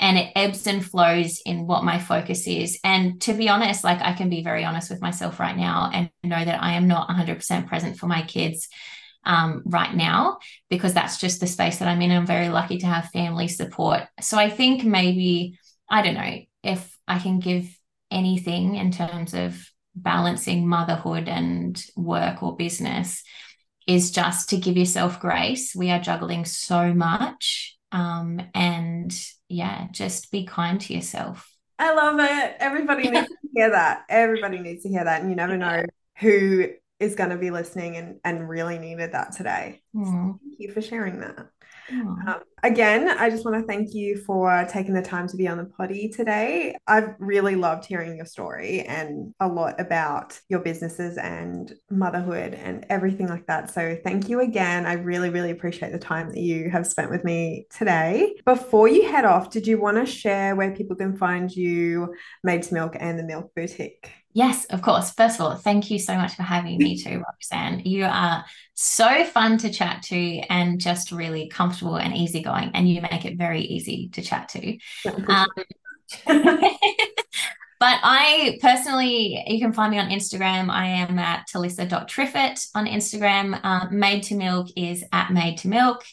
And 0.00 0.16
it 0.18 0.32
ebbs 0.34 0.66
and 0.66 0.84
flows 0.84 1.40
in 1.44 1.66
what 1.66 1.84
my 1.84 1.98
focus 1.98 2.46
is. 2.46 2.78
And 2.82 3.20
to 3.22 3.34
be 3.34 3.48
honest, 3.48 3.84
like 3.84 4.00
I 4.00 4.14
can 4.14 4.30
be 4.30 4.42
very 4.42 4.64
honest 4.64 4.90
with 4.90 5.02
myself 5.02 5.38
right 5.38 5.56
now 5.56 5.90
and 5.92 6.10
know 6.24 6.44
that 6.44 6.62
I 6.62 6.72
am 6.72 6.88
not 6.88 7.08
100% 7.08 7.68
present 7.68 7.98
for 7.98 8.06
my 8.06 8.22
kids 8.22 8.68
um, 9.24 9.62
right 9.66 9.94
now 9.94 10.38
because 10.70 10.94
that's 10.94 11.18
just 11.18 11.40
the 11.40 11.46
space 11.46 11.78
that 11.78 11.88
I'm 11.88 12.00
in. 12.00 12.10
I'm 12.10 12.26
very 12.26 12.48
lucky 12.48 12.78
to 12.78 12.86
have 12.86 13.10
family 13.10 13.46
support. 13.46 14.02
So 14.20 14.38
I 14.38 14.48
think 14.48 14.84
maybe, 14.84 15.58
I 15.88 16.02
don't 16.02 16.14
know, 16.14 16.38
if 16.62 16.98
I 17.06 17.18
can 17.18 17.38
give 17.38 17.68
anything 18.10 18.76
in 18.76 18.90
terms 18.90 19.34
of 19.34 19.62
balancing 19.94 20.66
motherhood 20.66 21.28
and 21.28 21.80
work 21.96 22.42
or 22.42 22.56
business, 22.56 23.22
is 23.86 24.10
just 24.12 24.50
to 24.50 24.56
give 24.56 24.76
yourself 24.76 25.20
grace. 25.20 25.74
We 25.74 25.90
are 25.90 26.00
juggling 26.00 26.44
so 26.44 26.94
much. 26.94 27.76
Um, 27.92 28.40
and 28.54 29.12
yeah, 29.50 29.88
just 29.90 30.30
be 30.30 30.44
kind 30.44 30.80
to 30.80 30.94
yourself. 30.94 31.52
I 31.78 31.94
love 31.94 32.20
it. 32.20 32.56
Everybody 32.60 33.10
needs 33.10 33.28
to 33.28 33.36
hear 33.54 33.70
that. 33.70 34.04
Everybody 34.08 34.58
needs 34.58 34.82
to 34.84 34.88
hear 34.88 35.04
that. 35.04 35.22
And 35.22 35.30
you 35.30 35.36
never 35.36 35.56
know 35.56 35.84
who 36.18 36.68
is 36.98 37.14
going 37.14 37.30
to 37.30 37.36
be 37.36 37.50
listening 37.50 37.96
and, 37.96 38.20
and 38.24 38.48
really 38.48 38.78
needed 38.78 39.12
that 39.12 39.32
today. 39.32 39.82
Mm. 39.94 40.38
thank 40.38 40.60
you 40.60 40.70
for 40.70 40.82
sharing 40.82 41.20
that. 41.20 41.48
Um, 41.90 42.42
again, 42.62 43.08
I 43.08 43.30
just 43.30 43.44
want 43.44 43.60
to 43.60 43.66
thank 43.66 43.94
you 43.94 44.16
for 44.18 44.66
taking 44.70 44.94
the 44.94 45.02
time 45.02 45.26
to 45.28 45.36
be 45.36 45.48
on 45.48 45.58
the 45.58 45.64
potty 45.64 46.08
today. 46.08 46.76
I've 46.86 47.14
really 47.18 47.56
loved 47.56 47.84
hearing 47.86 48.16
your 48.16 48.26
story 48.26 48.82
and 48.82 49.34
a 49.40 49.48
lot 49.48 49.80
about 49.80 50.38
your 50.48 50.60
businesses 50.60 51.16
and 51.18 51.72
motherhood 51.90 52.54
and 52.54 52.86
everything 52.88 53.28
like 53.28 53.46
that. 53.46 53.70
So, 53.70 53.98
thank 54.02 54.28
you 54.28 54.40
again. 54.40 54.86
I 54.86 54.94
really, 54.94 55.30
really 55.30 55.50
appreciate 55.50 55.92
the 55.92 55.98
time 55.98 56.28
that 56.28 56.40
you 56.40 56.70
have 56.70 56.86
spent 56.86 57.10
with 57.10 57.24
me 57.24 57.66
today. 57.76 58.36
Before 58.44 58.88
you 58.88 59.08
head 59.08 59.24
off, 59.24 59.50
did 59.50 59.66
you 59.66 59.80
want 59.80 59.96
to 59.96 60.06
share 60.06 60.56
where 60.56 60.74
people 60.74 60.96
can 60.96 61.16
find 61.16 61.50
you, 61.50 62.14
Made 62.42 62.62
to 62.64 62.74
Milk, 62.74 62.96
and 62.98 63.18
the 63.18 63.24
Milk 63.24 63.52
Boutique? 63.54 64.10
Yes, 64.32 64.64
of 64.66 64.80
course. 64.82 65.10
First 65.10 65.40
of 65.40 65.46
all, 65.46 65.56
thank 65.56 65.90
you 65.90 65.98
so 65.98 66.14
much 66.14 66.34
for 66.34 66.44
having 66.44 66.78
me 66.78 66.96
too, 66.96 67.18
Roxanne. 67.26 67.80
You 67.80 68.04
are 68.04 68.44
so 68.74 69.24
fun 69.24 69.58
to 69.58 69.70
chat 69.70 70.02
to 70.04 70.38
and 70.48 70.80
just 70.80 71.10
really 71.10 71.48
comfortable 71.48 71.96
and 71.96 72.14
easygoing, 72.50 72.70
and 72.74 72.88
you 72.88 73.00
make 73.02 73.24
it 73.24 73.36
very 73.36 73.62
easy 73.62 74.08
to 74.10 74.22
chat 74.22 74.48
to. 74.50 74.78
Um, 75.28 75.46
but 76.26 77.98
I 78.02 78.58
personally, 78.60 79.42
you 79.46 79.60
can 79.60 79.72
find 79.72 79.92
me 79.92 79.98
on 79.98 80.10
Instagram. 80.10 80.70
I 80.70 80.86
am 80.86 81.18
at 81.18 81.46
talissa.triffitt 81.52 82.66
on 82.74 82.86
Instagram. 82.86 83.58
Uh, 83.62 83.88
made 83.90 84.24
to 84.24 84.34
Milk 84.34 84.68
is 84.76 85.04
at 85.12 85.32
Made 85.32 85.58
to 85.58 85.68
Milk, 85.68 86.04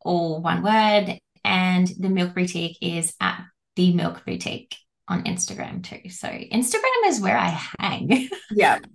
all 0.00 0.42
one 0.42 0.62
word. 0.62 1.18
And 1.44 1.86
the 1.98 2.08
Milk 2.08 2.34
Boutique 2.34 2.78
is 2.80 3.14
at 3.20 3.40
The 3.76 3.94
Milk 3.94 4.24
Boutique 4.24 4.76
on 5.08 5.22
Instagram 5.24 5.82
too. 5.82 6.10
So 6.10 6.28
Instagram 6.28 7.06
is 7.06 7.20
where 7.20 7.36
I 7.36 7.58
hang. 7.78 8.28
Yeah. 8.50 8.78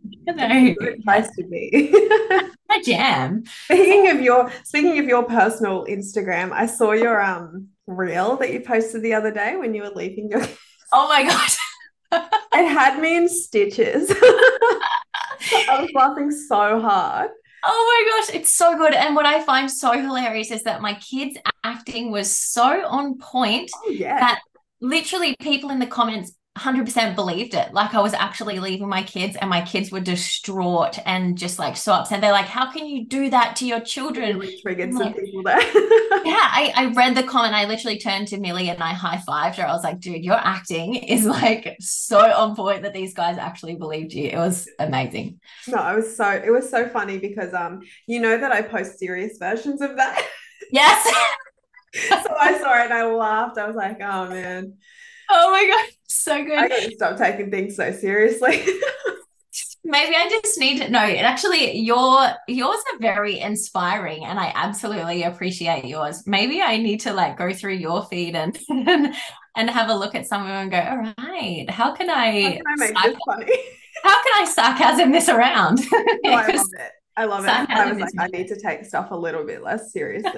Nice 1.03 1.29
to 1.35 1.43
be. 1.43 1.89
My 2.69 2.81
jam. 2.83 3.43
Speaking 3.65 4.09
of 4.09 4.21
your 4.21 4.51
speaking 4.63 4.99
of 4.99 5.05
your 5.05 5.23
personal 5.23 5.85
Instagram, 5.85 6.51
I 6.51 6.67
saw 6.67 6.91
your 6.91 7.21
um 7.21 7.69
reel 7.87 8.37
that 8.37 8.53
you 8.53 8.61
posted 8.61 9.01
the 9.01 9.13
other 9.13 9.31
day 9.31 9.57
when 9.57 9.73
you 9.73 9.81
were 9.81 9.89
leaving 9.89 10.29
your 10.29 10.41
Oh 10.93 11.07
my 11.07 11.23
god. 11.23 12.29
it 12.53 12.67
had 12.67 13.01
me 13.01 13.17
in 13.17 13.29
stitches. 13.29 14.11
I 14.11 15.77
was 15.79 15.89
laughing 15.93 16.31
so 16.31 16.79
hard. 16.79 17.31
Oh 17.63 18.05
my 18.05 18.19
gosh, 18.19 18.35
it's 18.35 18.55
so 18.55 18.77
good. 18.77 18.93
And 18.93 19.15
what 19.15 19.25
I 19.25 19.43
find 19.43 19.69
so 19.69 19.91
hilarious 19.91 20.51
is 20.51 20.63
that 20.63 20.81
my 20.81 20.95
kids' 20.95 21.37
acting 21.63 22.11
was 22.11 22.35
so 22.35 22.85
on 22.87 23.17
point 23.17 23.69
oh, 23.75 23.89
yeah. 23.89 24.19
that 24.19 24.41
literally 24.81 25.35
people 25.39 25.69
in 25.69 25.79
the 25.79 25.87
comments 25.87 26.33
100% 26.57 27.15
believed 27.15 27.53
it. 27.53 27.73
Like 27.73 27.93
I 27.93 28.01
was 28.01 28.13
actually 28.13 28.59
leaving 28.59 28.89
my 28.89 29.03
kids 29.03 29.37
and 29.37 29.49
my 29.49 29.61
kids 29.61 29.89
were 29.89 30.01
distraught 30.01 30.99
and 31.05 31.37
just 31.37 31.59
like 31.59 31.77
so 31.77 31.93
upset. 31.93 32.19
They're 32.19 32.33
like, 32.33 32.47
how 32.47 32.69
can 32.69 32.85
you 32.85 33.07
do 33.07 33.29
that 33.29 33.55
to 33.57 33.65
your 33.65 33.79
children? 33.79 34.37
Really 34.37 34.59
triggered 34.61 34.93
some 34.93 35.13
people 35.13 35.43
there. 35.43 35.61
yeah, 35.61 36.49
I, 36.51 36.73
I 36.75 36.93
read 36.93 37.15
the 37.15 37.23
comment. 37.23 37.55
I 37.55 37.65
literally 37.65 37.97
turned 37.97 38.27
to 38.29 38.39
Millie 38.39 38.69
and 38.69 38.83
I 38.83 38.93
high 38.93 39.23
fived 39.25 39.55
her. 39.55 39.65
I 39.65 39.71
was 39.71 39.83
like, 39.83 40.01
dude, 40.01 40.25
your 40.25 40.35
acting 40.35 40.95
is 40.95 41.25
like 41.25 41.77
so 41.79 42.19
on 42.19 42.53
point 42.53 42.83
that 42.83 42.93
these 42.93 43.13
guys 43.13 43.37
actually 43.37 43.75
believed 43.75 44.11
you. 44.11 44.25
It 44.25 44.37
was 44.37 44.67
amazing. 44.77 45.39
No, 45.69 45.77
I 45.77 45.95
was 45.95 46.17
so, 46.17 46.29
it 46.29 46.51
was 46.51 46.69
so 46.69 46.89
funny 46.89 47.17
because, 47.17 47.53
um, 47.53 47.79
you 48.07 48.19
know 48.19 48.37
that 48.37 48.51
I 48.51 48.61
post 48.61 48.99
serious 48.99 49.37
versions 49.37 49.81
of 49.81 49.95
that. 49.95 50.27
Yes. 50.69 51.13
so 51.93 52.35
I 52.39 52.57
saw 52.59 52.79
it 52.79 52.85
and 52.85 52.93
I 52.93 53.05
laughed. 53.05 53.57
I 53.57 53.67
was 53.67 53.75
like, 53.75 53.99
oh 54.01 54.29
man. 54.29 54.73
Oh 55.29 55.51
my 55.51 55.67
god, 55.67 55.93
so 56.07 56.43
good. 56.43 56.57
I 56.57 56.67
gotta 56.67 56.91
stop 56.91 57.17
taking 57.17 57.51
things 57.51 57.75
so 57.75 57.91
seriously. 57.91 58.63
Maybe 59.83 60.15
I 60.15 60.29
just 60.29 60.59
need 60.59 60.79
to 60.79 60.89
know. 60.89 60.99
And 60.99 61.25
Actually, 61.25 61.77
your 61.79 62.29
yours 62.47 62.77
are 62.93 62.99
very 62.99 63.39
inspiring, 63.39 64.25
and 64.25 64.39
I 64.39 64.51
absolutely 64.53 65.23
appreciate 65.23 65.85
yours. 65.85 66.27
Maybe 66.27 66.61
I 66.61 66.77
need 66.77 67.01
to 67.01 67.13
like 67.13 67.37
go 67.37 67.51
through 67.51 67.75
your 67.75 68.03
feed 68.05 68.35
and 68.35 68.57
and, 68.69 69.15
and 69.55 69.69
have 69.69 69.89
a 69.89 69.95
look 69.95 70.15
at 70.15 70.27
some 70.27 70.41
of 70.41 70.47
them 70.47 70.57
and 70.63 70.71
go, 70.71 70.77
all 70.77 70.97
right, 70.97 71.69
how 71.69 71.95
can 71.95 72.09
I, 72.09 72.41
how 72.41 72.51
can 72.51 72.63
I 72.67 72.75
make 72.77 72.95
this 72.95 73.17
funny? 73.25 73.57
How 74.03 74.23
can 74.23 74.43
I 74.43 74.45
sarcasm 74.45 75.11
this 75.11 75.29
around? 75.29 75.79
I 75.91 76.19
love 76.25 76.49
it. 76.49 76.91
I 77.17 77.25
love 77.25 77.45
it. 77.45 77.49
I 77.49 77.91
was 77.91 77.99
like, 77.99 78.13
I 78.17 78.27
need 78.27 78.47
to 78.47 78.59
take 78.59 78.85
stuff 78.85 79.11
a 79.11 79.15
little 79.15 79.45
bit 79.45 79.61
less 79.63 79.91
seriously. 79.91 80.31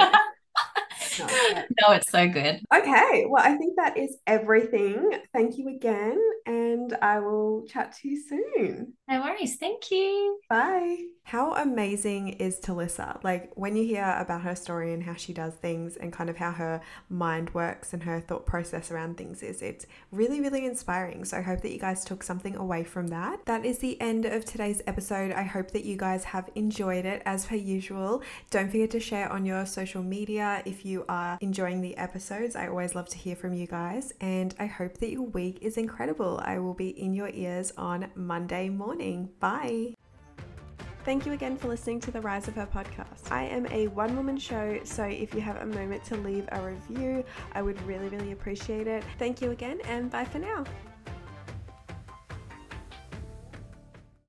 no, 1.82 1.94
it's 1.94 2.12
so 2.12 2.28
good. 2.28 2.62
Okay. 2.74 3.26
Well, 3.28 3.44
I 3.44 3.56
think 3.58 3.76
that 3.78 3.98
is 3.98 4.18
everything. 4.28 5.12
Thank 5.34 5.58
you 5.58 5.70
again. 5.70 6.20
and 6.46 6.94
I 7.02 7.20
will 7.20 7.66
chat 7.68 7.96
to 8.02 8.10
you 8.10 8.22
soon. 8.22 8.94
No 9.10 9.22
worries. 9.22 9.58
Thank 9.58 9.92
you. 9.92 10.40
Bye. 10.50 11.13
How 11.26 11.54
amazing 11.56 12.30
is 12.34 12.60
Talissa? 12.60 13.24
Like 13.24 13.52
when 13.56 13.76
you 13.76 13.84
hear 13.84 14.16
about 14.20 14.42
her 14.42 14.56
story 14.56 14.94
and 14.94 15.02
how 15.02 15.16
she 15.16 15.34
does 15.34 15.54
things 15.56 15.96
and 15.96 16.14
kind 16.14 16.30
of 16.30 16.38
how 16.38 16.52
her 16.52 16.82
mind 17.10 17.54
works 17.56 17.94
and 17.94 18.04
her 18.04 18.20
thought 18.20 18.46
process 18.46 18.92
around 18.92 19.18
things 19.18 19.42
is, 19.42 19.62
it's 19.62 19.88
really, 20.12 20.42
really 20.42 20.66
inspiring. 20.66 21.26
So 21.26 21.38
I 21.38 21.42
hope 21.42 21.62
that 21.62 21.72
you 21.72 21.80
guys 21.80 22.06
took 22.06 22.22
something 22.22 22.56
away 22.56 22.84
from 22.84 23.08
that. 23.08 23.46
That 23.46 23.66
is 23.66 23.80
the 23.80 24.00
end 24.00 24.26
of 24.26 24.46
today's 24.46 24.84
episode. 24.86 25.32
I 25.32 25.44
hope 25.44 25.72
that 25.72 25.86
you 25.86 25.98
guys 25.98 26.26
have 26.26 26.52
enjoyed 26.54 27.06
it 27.06 27.24
as 27.26 27.48
per 27.48 27.56
usual. 27.56 28.22
Don't 28.52 28.70
forget 28.70 28.92
to 28.92 29.00
share 29.00 29.32
on 29.32 29.46
your 29.46 29.66
social 29.66 30.04
media 30.04 30.62
if 30.66 30.86
you 30.86 31.04
are 31.10 31.40
enjoying 31.42 31.82
the 31.82 31.98
episodes. 31.98 32.56
I 32.56 32.68
always 32.68 32.96
love 32.96 33.10
to 33.10 33.18
hear 33.18 33.36
from 33.36 33.54
you 33.54 33.66
guys. 33.66 34.14
And 34.22 34.54
I 34.60 34.68
hope 34.68 35.00
that 35.00 35.10
your 35.10 35.24
week 35.24 35.60
is 35.62 35.78
incredible. 35.78 36.42
I 36.44 36.60
will 36.60 36.76
be 36.76 36.90
in 36.90 37.14
your 37.14 37.30
ears 37.30 37.74
on 37.76 38.12
Monday 38.14 38.70
morning. 38.70 39.30
Bye. 39.40 39.96
Thank 41.04 41.26
you 41.26 41.34
again 41.34 41.58
for 41.58 41.68
listening 41.68 42.00
to 42.02 42.12
the 42.12 42.22
Rise 42.22 42.48
of 42.48 42.56
Her 42.56 42.66
podcast. 42.66 43.30
I 43.30 43.44
am 43.44 43.68
a 43.72 43.88
one 43.88 44.16
woman 44.16 44.38
show, 44.38 44.80
so 44.86 45.04
if 45.04 45.34
you 45.34 45.42
have 45.42 45.58
a 45.58 45.66
moment 45.66 46.02
to 46.06 46.16
leave 46.16 46.48
a 46.54 46.62
review, 46.62 47.26
I 47.52 47.62
would 47.62 47.82
really, 47.82 48.08
really 48.08 48.32
appreciate 48.32 48.88
it. 48.88 49.04
Thank 49.20 49.42
you 49.42 49.52
again, 49.52 49.82
and 49.84 50.10
bye 50.10 50.24
for 50.24 50.40
now. 50.40 50.64